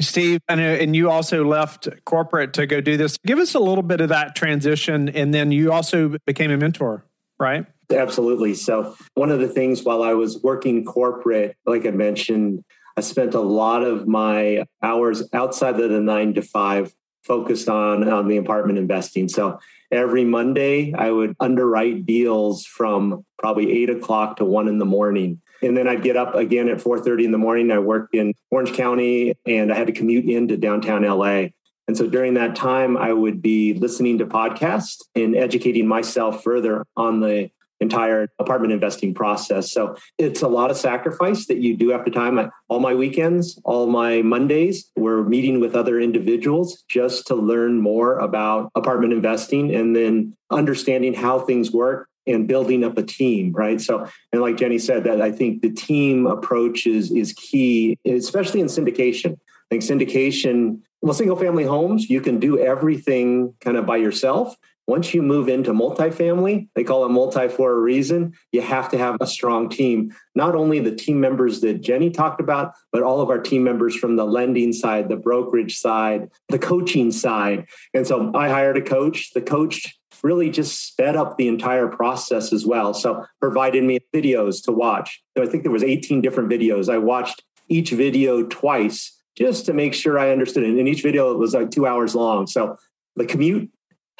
Steve, 0.00 0.40
and 0.48 0.96
you 0.96 1.10
also 1.10 1.44
left 1.44 1.88
corporate 2.04 2.52
to 2.54 2.66
go 2.66 2.80
do 2.80 2.96
this. 2.96 3.18
Give 3.24 3.38
us 3.38 3.54
a 3.54 3.58
little 3.58 3.82
bit 3.82 4.00
of 4.00 4.08
that 4.08 4.34
transition, 4.34 5.08
and 5.08 5.32
then 5.32 5.52
you 5.52 5.72
also 5.72 6.16
became 6.26 6.50
a 6.50 6.56
mentor, 6.56 7.04
right? 7.38 7.66
Absolutely. 7.92 8.54
So, 8.54 8.96
one 9.14 9.30
of 9.30 9.40
the 9.40 9.48
things 9.48 9.82
while 9.82 10.02
I 10.02 10.14
was 10.14 10.42
working 10.42 10.84
corporate, 10.84 11.56
like 11.66 11.86
I 11.86 11.90
mentioned, 11.90 12.64
I 12.96 13.00
spent 13.00 13.34
a 13.34 13.40
lot 13.40 13.82
of 13.82 14.06
my 14.06 14.66
hours 14.82 15.22
outside 15.32 15.80
of 15.80 15.90
the 15.90 16.00
nine 16.00 16.34
to 16.34 16.42
five 16.42 16.94
focused 17.24 17.68
on, 17.68 18.08
on 18.08 18.28
the 18.28 18.36
apartment 18.36 18.78
investing. 18.78 19.28
So, 19.28 19.58
every 19.90 20.24
Monday, 20.24 20.92
I 20.92 21.10
would 21.10 21.36
underwrite 21.38 22.06
deals 22.06 22.64
from 22.64 23.24
probably 23.38 23.70
eight 23.70 23.90
o'clock 23.90 24.36
to 24.36 24.44
one 24.44 24.68
in 24.68 24.78
the 24.78 24.84
morning. 24.84 25.40
And 25.62 25.76
then 25.76 25.86
I'd 25.86 26.02
get 26.02 26.16
up 26.16 26.34
again 26.34 26.68
at 26.68 26.80
4:30 26.80 27.24
in 27.24 27.32
the 27.32 27.38
morning. 27.38 27.70
I 27.70 27.78
worked 27.78 28.14
in 28.14 28.34
Orange 28.50 28.72
County 28.72 29.34
and 29.46 29.72
I 29.72 29.76
had 29.76 29.86
to 29.86 29.92
commute 29.92 30.24
into 30.24 30.56
downtown 30.56 31.04
LA. 31.04 31.50
And 31.88 31.96
so 31.96 32.06
during 32.06 32.34
that 32.34 32.54
time, 32.56 32.96
I 32.96 33.12
would 33.12 33.42
be 33.42 33.74
listening 33.74 34.18
to 34.18 34.26
podcasts 34.26 35.02
and 35.14 35.36
educating 35.36 35.86
myself 35.86 36.42
further 36.42 36.86
on 36.96 37.20
the 37.20 37.50
entire 37.82 38.28
apartment 38.38 38.72
investing 38.72 39.12
process. 39.12 39.72
So 39.72 39.96
it's 40.16 40.40
a 40.40 40.48
lot 40.48 40.70
of 40.70 40.76
sacrifice 40.76 41.46
that 41.46 41.58
you 41.58 41.76
do 41.76 41.90
have 41.90 42.04
to 42.04 42.10
time. 42.10 42.50
All 42.68 42.80
my 42.80 42.94
weekends, 42.94 43.60
all 43.64 43.86
my 43.86 44.22
Mondays, 44.22 44.90
we're 44.96 45.22
meeting 45.22 45.60
with 45.60 45.74
other 45.74 46.00
individuals 46.00 46.82
just 46.88 47.26
to 47.26 47.34
learn 47.34 47.80
more 47.80 48.18
about 48.18 48.70
apartment 48.74 49.12
investing 49.12 49.74
and 49.74 49.94
then 49.94 50.34
understanding 50.50 51.12
how 51.12 51.40
things 51.40 51.70
work 51.70 52.08
and 52.26 52.46
building 52.46 52.84
up 52.84 52.96
a 52.96 53.02
team, 53.02 53.52
right? 53.52 53.80
So, 53.80 54.06
and 54.32 54.40
like 54.40 54.56
Jenny 54.56 54.78
said, 54.78 55.04
that 55.04 55.20
I 55.20 55.32
think 55.32 55.62
the 55.62 55.70
team 55.70 56.26
approach 56.26 56.86
is 56.86 57.10
is 57.10 57.32
key, 57.32 57.98
especially 58.06 58.60
in 58.60 58.66
syndication. 58.66 59.32
I 59.32 59.78
think 59.78 59.82
syndication, 59.82 60.80
well, 61.00 61.14
single 61.14 61.36
family 61.36 61.64
homes, 61.64 62.08
you 62.08 62.20
can 62.20 62.38
do 62.38 62.58
everything 62.58 63.54
kind 63.60 63.76
of 63.76 63.86
by 63.86 63.96
yourself. 63.96 64.54
Once 64.86 65.14
you 65.14 65.22
move 65.22 65.48
into 65.48 65.72
multifamily, 65.72 66.68
they 66.74 66.82
call 66.82 67.04
it 67.04 67.08
multi 67.08 67.48
for 67.48 67.72
a 67.72 67.80
reason. 67.80 68.32
You 68.50 68.62
have 68.62 68.88
to 68.90 68.98
have 68.98 69.16
a 69.20 69.26
strong 69.26 69.68
team. 69.68 70.12
Not 70.34 70.56
only 70.56 70.80
the 70.80 70.94
team 70.94 71.20
members 71.20 71.60
that 71.60 71.80
Jenny 71.80 72.10
talked 72.10 72.40
about, 72.40 72.72
but 72.90 73.02
all 73.02 73.20
of 73.20 73.30
our 73.30 73.38
team 73.38 73.62
members 73.62 73.94
from 73.94 74.16
the 74.16 74.24
lending 74.24 74.72
side, 74.72 75.08
the 75.08 75.16
brokerage 75.16 75.78
side, 75.78 76.30
the 76.48 76.58
coaching 76.58 77.12
side. 77.12 77.66
And 77.94 78.06
so 78.06 78.32
I 78.34 78.48
hired 78.48 78.76
a 78.76 78.82
coach. 78.82 79.32
The 79.34 79.42
coach 79.42 79.98
really 80.22 80.50
just 80.50 80.86
sped 80.86 81.16
up 81.16 81.36
the 81.36 81.48
entire 81.48 81.88
process 81.88 82.52
as 82.52 82.66
well. 82.66 82.94
So 82.94 83.24
provided 83.40 83.84
me 83.84 84.00
videos 84.14 84.64
to 84.64 84.72
watch. 84.72 85.22
So 85.36 85.42
I 85.42 85.46
think 85.46 85.62
there 85.62 85.72
was 85.72 85.82
18 85.84 86.20
different 86.20 86.50
videos. 86.50 86.92
I 86.92 86.98
watched 86.98 87.44
each 87.68 87.90
video 87.90 88.44
twice 88.44 89.18
just 89.36 89.66
to 89.66 89.72
make 89.72 89.94
sure 89.94 90.18
I 90.18 90.30
understood 90.30 90.64
it. 90.64 90.78
And 90.78 90.88
each 90.88 91.02
video 91.02 91.32
it 91.32 91.38
was 91.38 91.54
like 91.54 91.70
two 91.70 91.86
hours 91.86 92.14
long. 92.14 92.46
So 92.46 92.76
the 93.16 93.24
commute 93.24 93.70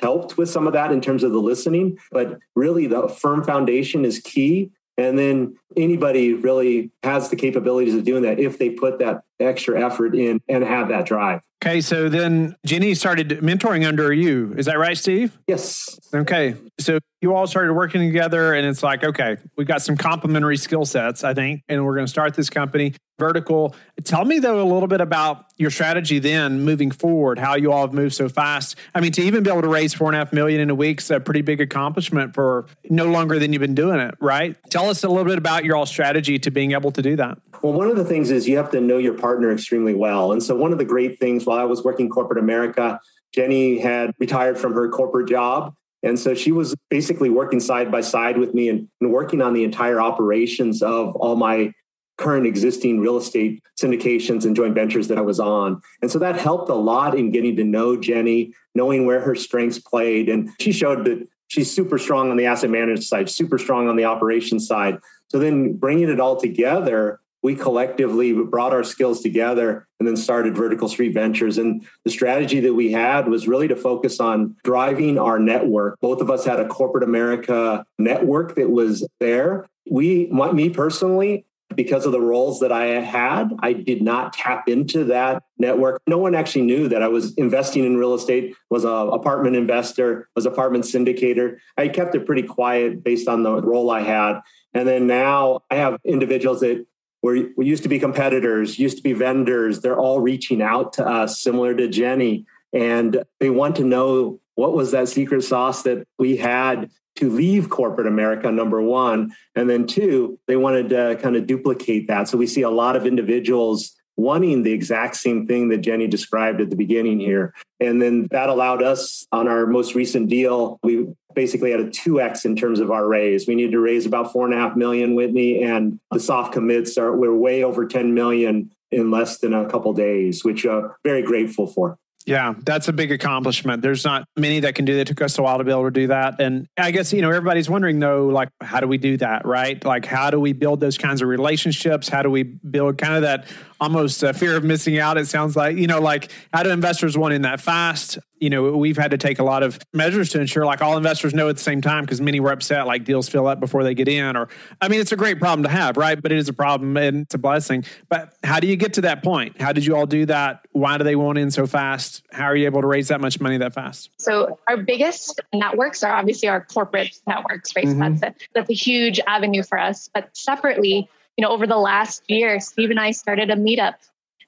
helped 0.03 0.37
with 0.37 0.51
some 0.51 0.67
of 0.67 0.73
that 0.73 0.93
in 0.93 1.01
terms 1.01 1.23
of 1.23 1.33
the 1.33 1.38
listening, 1.38 1.99
but 2.11 2.38
really 2.55 2.87
the 2.87 3.09
firm 3.09 3.43
foundation 3.45 4.05
is 4.05 4.19
key. 4.19 4.71
And 4.99 5.19
then 5.19 5.57
anybody 5.76 6.35
really 6.35 6.90
has 7.02 7.28
the 7.30 7.37
capabilities 7.37 7.94
of 7.94 8.04
doing 8.04 8.22
that 8.22 8.38
if 8.38 8.58
they 8.58 8.70
put 8.70 8.98
that 8.98 9.24
extra 9.40 9.85
effort 9.85 10.14
in 10.14 10.40
and 10.48 10.64
have 10.64 10.88
that 10.88 11.06
drive. 11.06 11.40
Okay, 11.64 11.80
so 11.80 12.08
then 12.08 12.56
Jenny 12.66 12.94
started 12.94 13.28
mentoring 13.40 13.87
under 13.87 14.12
you. 14.12 14.52
Is 14.56 14.66
that 14.66 14.78
right, 14.78 14.98
Steve? 14.98 15.38
Yes. 15.46 15.98
Okay, 16.12 16.56
so 16.80 16.98
you 17.20 17.35
all 17.35 17.46
started 17.46 17.72
working 17.72 18.00
together, 18.00 18.52
and 18.52 18.66
it's 18.66 18.82
like, 18.82 19.04
okay, 19.04 19.37
we've 19.56 19.66
got 19.66 19.80
some 19.80 19.96
complementary 19.96 20.56
skill 20.56 20.85
sets, 20.85 21.22
I 21.22 21.35
think, 21.35 21.62
and 21.68 21.85
we're 21.85 21.94
going 21.94 22.06
to 22.06 22.11
start 22.11 22.35
this 22.35 22.50
company 22.50 22.94
vertical. 23.18 23.76
Tell 24.02 24.24
me 24.24 24.40
though 24.40 24.61
a 24.61 24.66
little 24.66 24.88
bit 24.88 25.00
about 25.00 25.46
your 25.56 25.70
strategy 25.70 26.18
then 26.18 26.64
moving 26.64 26.90
forward, 26.90 27.38
how 27.38 27.54
you 27.54 27.70
all 27.70 27.82
have 27.82 27.94
moved 27.94 28.14
so 28.14 28.28
fast. 28.28 28.74
I 28.96 29.00
mean, 29.00 29.12
to 29.12 29.22
even 29.22 29.44
be 29.44 29.50
able 29.50 29.62
to 29.62 29.68
raise 29.68 29.94
four 29.94 30.08
and 30.08 30.16
a 30.16 30.18
half 30.18 30.32
million 30.32 30.61
in 30.61 30.70
a 30.70 30.74
week 30.74 31.00
is 31.00 31.08
a 31.12 31.20
pretty 31.20 31.42
big 31.42 31.61
accomplishment 31.61 32.35
for 32.35 32.66
no 32.90 33.04
longer 33.04 33.38
than 33.38 33.52
you've 33.52 33.61
been 33.61 33.76
doing 33.76 34.00
it, 34.00 34.16
right? 34.18 34.56
Tell 34.70 34.90
us 34.90 35.04
a 35.04 35.08
little 35.08 35.24
bit 35.24 35.38
about 35.38 35.62
your 35.64 35.77
all 35.77 35.87
strategy 35.87 36.38
to 36.38 36.51
being 36.51 36.72
able 36.72 36.90
to 36.92 37.03
do 37.03 37.16
that. 37.16 37.38
Well, 37.62 37.72
one 37.72 37.88
of 37.88 37.96
the 37.96 38.05
things 38.05 38.31
is 38.31 38.48
you 38.48 38.57
have 38.57 38.70
to 38.72 38.81
know 38.81 38.98
your 38.98 39.14
partner 39.14 39.53
extremely 39.53 39.94
well. 39.94 40.33
And 40.33 40.42
so 40.42 40.57
one 40.57 40.72
of 40.72 40.79
the 40.79 40.85
great 40.85 41.18
things 41.20 41.46
while 41.46 41.59
I 41.59 41.64
was 41.64 41.85
working 41.85 42.09
corporate 42.09 42.38
America, 42.38 43.01
Jenny 43.35 43.79
had 43.79 44.12
retired 44.18 44.59
from 44.59 44.75
her 44.75 44.88
corporate 44.88 45.29
job. 45.29 45.75
And 46.03 46.18
so 46.18 46.35
she 46.35 46.51
was 46.51 46.75
basically 46.90 47.31
working 47.31 47.61
side 47.61 47.92
by 47.92 48.01
side 48.01 48.37
with 48.37 48.55
me 48.55 48.68
and, 48.68 48.88
and 49.01 49.12
working 49.12 49.40
on 49.40 49.55
the 49.55 49.62
entire 49.62 50.01
operations 50.01 50.83
of 50.83 51.14
all 51.16 51.37
my 51.37 51.72
current 52.18 52.46
existing 52.46 53.01
real 53.01 53.16
estate 53.16 53.62
syndications 53.81 54.44
and 54.44 54.55
joint 54.55 54.75
ventures 54.75 55.09
that 55.09 55.18
I 55.18 55.22
was 55.22 55.40
on. 55.40 55.81
And 56.03 56.11
so 56.11 56.18
that 56.18 56.37
helped 56.37 56.68
a 56.68 56.75
lot 56.75 57.16
in 57.16 57.31
getting 57.31 57.57
to 57.57 57.64
know 57.64 57.96
Jenny, 57.96 58.53
knowing 58.75 59.07
where 59.07 59.20
her 59.20 59.35
strengths 59.35 59.79
played. 59.79 60.29
And 60.29 60.51
she 60.61 60.72
showed 60.72 61.05
that 61.07 61.27
she's 61.48 61.72
super 61.72 61.98
strong 61.98 62.31
on 62.31 62.37
the 62.37 62.46
asset 62.46 62.70
management 62.70 63.05
side, 63.05 63.31
super 63.31 63.59
strong 63.59 63.88
on 63.88 63.96
the 63.96 64.05
operations 64.05 64.66
side. 64.66 64.98
So 65.33 65.38
then 65.38 65.73
bringing 65.73 66.11
it 66.11 66.21
all 66.21 66.37
together, 66.37 67.18
we 67.42 67.57
collectively 67.57 68.35
brought 68.35 68.75
our 68.75 68.85
skills 68.85 69.23
together 69.23 69.88
and 69.99 70.07
then 70.07 70.16
started 70.16 70.55
Vertical 70.55 70.88
Street 70.88 71.14
Ventures. 71.14 71.57
And 71.57 71.87
the 72.05 72.11
strategy 72.11 72.61
that 72.61 72.75
we 72.75 72.92
had 72.92 73.29
was 73.29 73.49
really 73.49 73.66
to 73.68 73.75
focus 73.75 74.21
on 74.21 74.57
driving 74.62 75.18
our 75.18 75.38
network. 75.38 75.99
Both 76.01 76.21
of 76.21 76.31
us 76.31 76.45
had 76.45 76.61
a 76.61 76.68
corporate 76.68 77.03
America 77.03 77.85
network 77.99 78.55
that 78.57 78.71
was 78.71 79.09
there. 79.21 79.66
We, 79.90 80.27
me 80.27 80.68
personally, 80.68 81.47
because 81.75 82.05
of 82.05 82.12
the 82.12 82.21
roles 82.21 82.61
that 82.61 82.71
I 82.71 82.85
had, 83.01 83.51
I 83.61 83.73
did 83.73 84.03
not 84.03 84.35
tap 84.35 84.68
into 84.68 85.05
that 85.05 85.42
network. 85.59 86.03
No 86.07 86.18
one 86.18 86.35
actually 86.35 86.62
knew 86.62 86.88
that 86.88 87.03
I 87.03 87.09
was 87.09 87.35
investing 87.35 87.85
in 87.85 87.97
real 87.97 88.14
estate, 88.14 88.55
was 88.71 88.85
a 88.85 88.88
apartment 88.88 89.57
investor, 89.57 90.29
was 90.37 90.47
apartment 90.47 90.85
syndicator. 90.85 91.57
I 91.79 91.88
kept 91.88 92.14
it 92.14 92.27
pretty 92.27 92.42
quiet 92.42 93.03
based 93.03 93.27
on 93.27 93.42
the 93.42 93.62
role 93.62 93.90
I 93.90 94.03
had. 94.03 94.40
And 94.74 94.88
then 94.88 95.06
now 95.06 95.61
I 95.70 95.76
have 95.76 95.98
individuals 96.04 96.61
that 96.61 96.87
were 97.22 97.48
we 97.56 97.66
used 97.66 97.82
to 97.85 97.88
be 97.88 97.98
competitors, 97.98 98.78
used 98.78 98.96
to 98.96 99.02
be 99.02 99.12
vendors. 99.12 99.80
They're 99.80 99.98
all 99.98 100.20
reaching 100.20 100.61
out 100.61 100.92
to 100.94 101.06
us, 101.06 101.40
similar 101.40 101.74
to 101.74 101.88
Jenny, 101.88 102.46
and 102.72 103.22
they 103.38 103.50
want 103.50 103.76
to 103.76 103.85
know 103.85 104.40
what 104.54 104.74
was 104.74 104.90
that 104.90 105.08
secret 105.08 105.42
sauce 105.42 105.82
that 105.82 106.06
we 106.18 106.37
had 106.37 106.90
to 107.16 107.30
leave 107.30 107.68
corporate 107.70 108.06
America, 108.06 108.50
number 108.50 108.80
one. 108.80 109.35
And 109.54 109.68
then 109.68 109.87
two, 109.87 110.38
they 110.46 110.56
wanted 110.56 110.88
to 110.90 111.18
kind 111.22 111.37
of 111.37 111.46
duplicate 111.46 112.08
that. 112.08 112.28
So 112.28 112.38
we 112.38 112.46
see 112.46 112.62
a 112.62 112.70
lot 112.70 112.96
of 112.96 113.06
individuals 113.06 113.92
wanting 114.16 114.62
the 114.62 114.72
exact 114.72 115.16
same 115.16 115.46
thing 115.46 115.68
that 115.68 115.78
Jenny 115.78 116.06
described 116.06 116.61
at 116.61 116.70
the 116.70 116.76
beginning 116.76 117.18
here. 117.18 117.54
And 117.80 118.00
then 118.00 118.28
that 118.30 118.48
allowed 118.48 118.82
us 118.82 119.26
on 119.32 119.48
our 119.48 119.66
most 119.66 119.94
recent 119.94 120.28
deal, 120.28 120.78
we 120.82 121.06
basically 121.35 121.71
had 121.71 121.81
a 121.81 121.88
2x 121.88 122.45
in 122.45 122.57
terms 122.57 122.81
of 122.81 122.90
our 122.90 123.07
raise. 123.07 123.47
We 123.47 123.55
needed 123.55 123.73
to 123.73 123.81
raise 123.81 124.07
about 124.07 124.33
four 124.33 124.45
and 124.45 124.55
a 124.55 124.57
half 124.57 124.77
million, 124.77 125.14
Whitney, 125.14 125.62
and 125.62 125.99
the 126.11 126.21
soft 126.21 126.53
commits 126.53 126.97
are 126.99 127.16
we're 127.16 127.35
way 127.35 127.62
over 127.62 127.87
10 127.87 128.14
million 128.14 128.71
in 128.90 129.11
less 129.11 129.38
than 129.38 129.55
a 129.55 129.68
couple 129.68 129.92
days, 129.92 130.45
which 130.45 130.66
uh 130.66 130.88
very 131.05 131.23
grateful 131.23 131.66
for. 131.66 131.99
Yeah, 132.27 132.55
that's 132.59 132.88
a 132.88 132.92
big 132.92 133.11
accomplishment. 133.11 133.83
There's 133.83 134.05
not 134.05 134.25
many 134.37 134.61
that 134.61 134.75
can 134.75 134.85
do 134.85 134.95
that. 134.95 135.03
It 135.03 135.09
took 135.09 135.23
us 135.23 135.38
a 135.38 135.42
while 135.42 135.59
to 135.59 135.64
be 135.64 135.71
able 135.71 135.85
to 135.85 135.90
do 135.90 136.07
that. 136.09 136.40
And 136.40 136.68
I 136.77 136.90
guess, 136.90 137.12
you 137.12 137.23
know, 137.23 137.31
everybody's 137.31 137.68
wondering 137.68 137.99
though, 137.99 138.27
like, 138.27 138.49
how 138.61 138.81
do 138.81 138.87
we 138.87 138.99
do 138.99 139.16
that, 139.18 139.45
right? 139.45 139.83
Like, 139.85 140.05
how 140.05 140.31
do 140.31 140.38
we 140.38 140.53
build 140.53 140.81
those 140.81 140.99
kinds 140.99 141.23
of 141.23 141.29
relationships? 141.29 142.09
How 142.09 142.23
do 142.23 142.31
we 142.31 142.45
build 142.45 142.99
kind 142.99 143.14
of 143.14 143.23
that 143.23 143.47
almost 143.83 144.23
a 144.23 144.33
fear 144.33 144.57
of 144.57 144.62
missing 144.62 144.97
out. 144.99 145.18
It 145.18 145.27
sounds 145.27 145.57
like, 145.57 145.77
you 145.77 145.88
know, 145.88 146.01
like 146.01 146.31
how 146.53 146.62
do 146.62 146.71
investors 146.71 147.18
want 147.18 147.35
in 147.35 147.42
that 147.42 147.61
fast? 147.61 148.16
You 148.38 148.49
know, 148.49 148.77
we've 148.77 148.97
had 148.97 149.11
to 149.11 149.18
take 149.18 149.40
a 149.40 149.42
lot 149.42 149.64
of 149.64 149.81
measures 149.92 150.31
to 150.31 150.40
ensure 150.40 150.64
like 150.64 150.81
all 150.81 150.97
investors 150.97 151.35
know 151.35 151.49
at 151.49 151.57
the 151.57 151.62
same 151.62 151.81
time 151.81 152.05
because 152.05 152.21
many 152.21 152.38
were 152.38 152.53
upset 152.53 152.87
like 152.87 153.05
deals 153.05 153.29
fill 153.29 153.49
up 153.49 153.59
before 153.59 153.83
they 153.83 153.95
get 153.95 154.07
in. 154.07 154.37
Or, 154.37 154.49
I 154.81 154.87
mean, 154.87 155.01
it's 155.01 155.11
a 155.11 155.16
great 155.16 155.40
problem 155.40 155.64
to 155.64 155.68
have, 155.68 155.97
right? 155.97 156.21
But 156.21 156.31
it 156.31 156.38
is 156.38 156.49
a 156.49 156.53
problem 156.53 156.97
and 156.97 157.23
it's 157.23 157.35
a 157.35 157.38
blessing. 157.38 157.85
But 158.09 158.35
how 158.45 158.61
do 158.61 158.68
you 158.68 158.77
get 158.77 158.95
to 158.95 159.01
that 159.01 159.25
point? 159.25 159.61
How 159.61 159.73
did 159.73 159.85
you 159.85 159.97
all 159.97 160.07
do 160.07 160.27
that? 160.27 160.64
Why 160.71 160.97
do 160.97 161.03
they 161.03 161.16
want 161.16 161.38
in 161.38 161.51
so 161.51 161.66
fast? 161.66 162.23
How 162.31 162.45
are 162.45 162.57
you 162.57 162.66
able 162.66 162.83
to 162.83 162.87
raise 162.87 163.09
that 163.09 163.21
much 163.21 163.40
money 163.40 163.59
that 163.59 163.75
fast? 163.75 164.11
So, 164.18 164.61
our 164.68 164.77
biggest 164.77 165.40
networks 165.53 166.05
are 166.05 166.14
obviously 166.14 166.49
our 166.49 166.64
corporate 166.64 167.18
networks, 167.27 167.75
right? 167.75 167.87
Mm-hmm. 167.87 168.14
So 168.14 168.21
that's, 168.21 168.23
a, 168.23 168.47
that's 168.55 168.71
a 168.71 168.75
huge 168.75 169.18
avenue 169.27 169.64
for 169.64 169.79
us. 169.79 170.09
But 170.14 170.37
separately, 170.37 171.11
you 171.37 171.42
know, 171.42 171.51
over 171.51 171.66
the 171.66 171.79
last 171.79 172.23
year, 172.29 172.61
Steve 172.61 172.90
and 172.90 173.01
I 173.01 173.11
started 173.11 173.51
a 173.51 173.57
meetup 173.57 173.95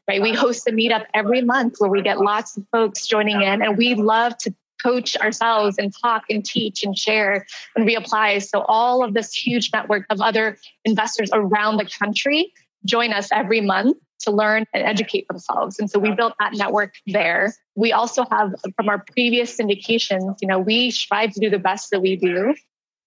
right? 0.09 0.21
We 0.21 0.35
host 0.35 0.67
a 0.69 0.71
meetup 0.71 1.07
every 1.15 1.43
month 1.43 1.77
where 1.79 1.91
we 1.91 2.03
get 2.03 2.21
lots 2.21 2.57
of 2.57 2.65
folks 2.71 3.07
joining 3.07 3.43
in, 3.43 3.63
and 3.63 3.77
we 3.77 3.95
love 3.95 4.37
to 4.39 4.55
coach 4.83 5.17
ourselves 5.17 5.79
and 5.79 5.95
talk 6.03 6.25
and 6.29 6.45
teach 6.45 6.85
and 6.85 6.97
share 6.97 7.47
and 7.75 7.89
reapply. 7.89 8.47
So 8.47 8.63
all 8.69 9.03
of 9.03 9.15
this 9.15 9.33
huge 9.33 9.71
network 9.73 10.05
of 10.11 10.21
other 10.21 10.59
investors 10.85 11.31
around 11.33 11.79
the 11.79 11.87
country 11.87 12.53
join 12.85 13.13
us 13.13 13.31
every 13.33 13.63
month 13.63 13.97
to 14.21 14.31
learn 14.31 14.67
and 14.75 14.85
educate 14.85 15.27
themselves. 15.29 15.79
And 15.79 15.91
so 15.91 15.99
we 15.99 16.13
built 16.13 16.35
that 16.39 16.53
network 16.53 16.95
there. 17.07 17.55
We 17.77 17.93
also 17.93 18.27
have 18.31 18.55
from 18.77 18.89
our 18.89 19.03
previous 19.13 19.57
syndications, 19.57 20.37
you 20.43 20.49
know, 20.49 20.59
we 20.59 20.91
strive 20.91 21.33
to 21.33 21.41
do 21.41 21.49
the 21.49 21.59
best 21.59 21.91
that 21.91 22.01
we 22.01 22.17
do, 22.17 22.55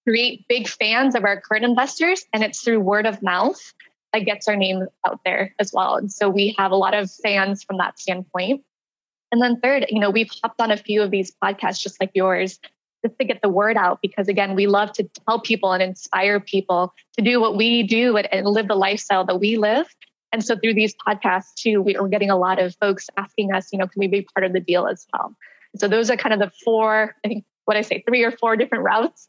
create 0.08 0.46
big 0.48 0.66
fans 0.66 1.14
of 1.14 1.24
our 1.24 1.40
current 1.40 1.64
investors, 1.64 2.24
and 2.32 2.42
it's 2.42 2.62
through 2.62 2.80
word 2.80 3.04
of 3.04 3.22
mouth 3.22 3.60
that 4.12 4.20
gets 4.20 4.48
our 4.48 4.56
name 4.56 4.86
out 5.06 5.20
there 5.24 5.54
as 5.58 5.70
well. 5.72 5.96
And 5.96 6.10
so 6.10 6.30
we 6.30 6.54
have 6.56 6.70
a 6.70 6.76
lot 6.76 6.94
of 6.94 7.10
fans 7.10 7.62
from 7.62 7.76
that 7.76 7.98
standpoint. 7.98 8.64
And 9.30 9.42
then 9.42 9.60
third, 9.60 9.84
you 9.90 10.00
know, 10.00 10.08
we've 10.08 10.30
hopped 10.42 10.62
on 10.62 10.70
a 10.70 10.78
few 10.78 11.02
of 11.02 11.10
these 11.10 11.30
podcasts 11.44 11.82
just 11.82 12.00
like 12.00 12.10
yours 12.14 12.58
just 13.04 13.18
to 13.18 13.24
get 13.24 13.42
the 13.42 13.50
word 13.50 13.76
out 13.76 13.98
because 14.00 14.28
again, 14.28 14.54
we 14.54 14.66
love 14.66 14.92
to 14.92 15.08
tell 15.26 15.40
people 15.40 15.72
and 15.72 15.82
inspire 15.82 16.40
people 16.40 16.94
to 17.18 17.22
do 17.22 17.38
what 17.38 17.56
we 17.56 17.82
do 17.82 18.16
and, 18.16 18.32
and 18.32 18.46
live 18.46 18.66
the 18.66 18.74
lifestyle 18.74 19.26
that 19.26 19.38
we 19.38 19.58
live. 19.58 19.86
And 20.32 20.42
so 20.42 20.56
through 20.56 20.74
these 20.74 20.94
podcasts 21.06 21.54
too, 21.54 21.82
we 21.82 21.96
are 21.96 22.08
getting 22.08 22.30
a 22.30 22.36
lot 22.38 22.58
of 22.58 22.74
folks 22.76 23.08
asking 23.18 23.52
us, 23.52 23.68
you 23.72 23.78
know, 23.78 23.86
can 23.86 24.00
we 24.00 24.08
be 24.08 24.26
part 24.34 24.46
of 24.46 24.54
the 24.54 24.60
deal 24.60 24.86
as 24.86 25.06
well? 25.12 25.36
So 25.76 25.86
those 25.86 26.10
are 26.10 26.16
kind 26.16 26.32
of 26.32 26.40
the 26.40 26.50
four, 26.64 27.14
I 27.24 27.28
think 27.28 27.44
what 27.66 27.76
I 27.76 27.82
say, 27.82 28.02
three 28.08 28.24
or 28.24 28.32
four 28.32 28.56
different 28.56 28.84
routes 28.84 29.28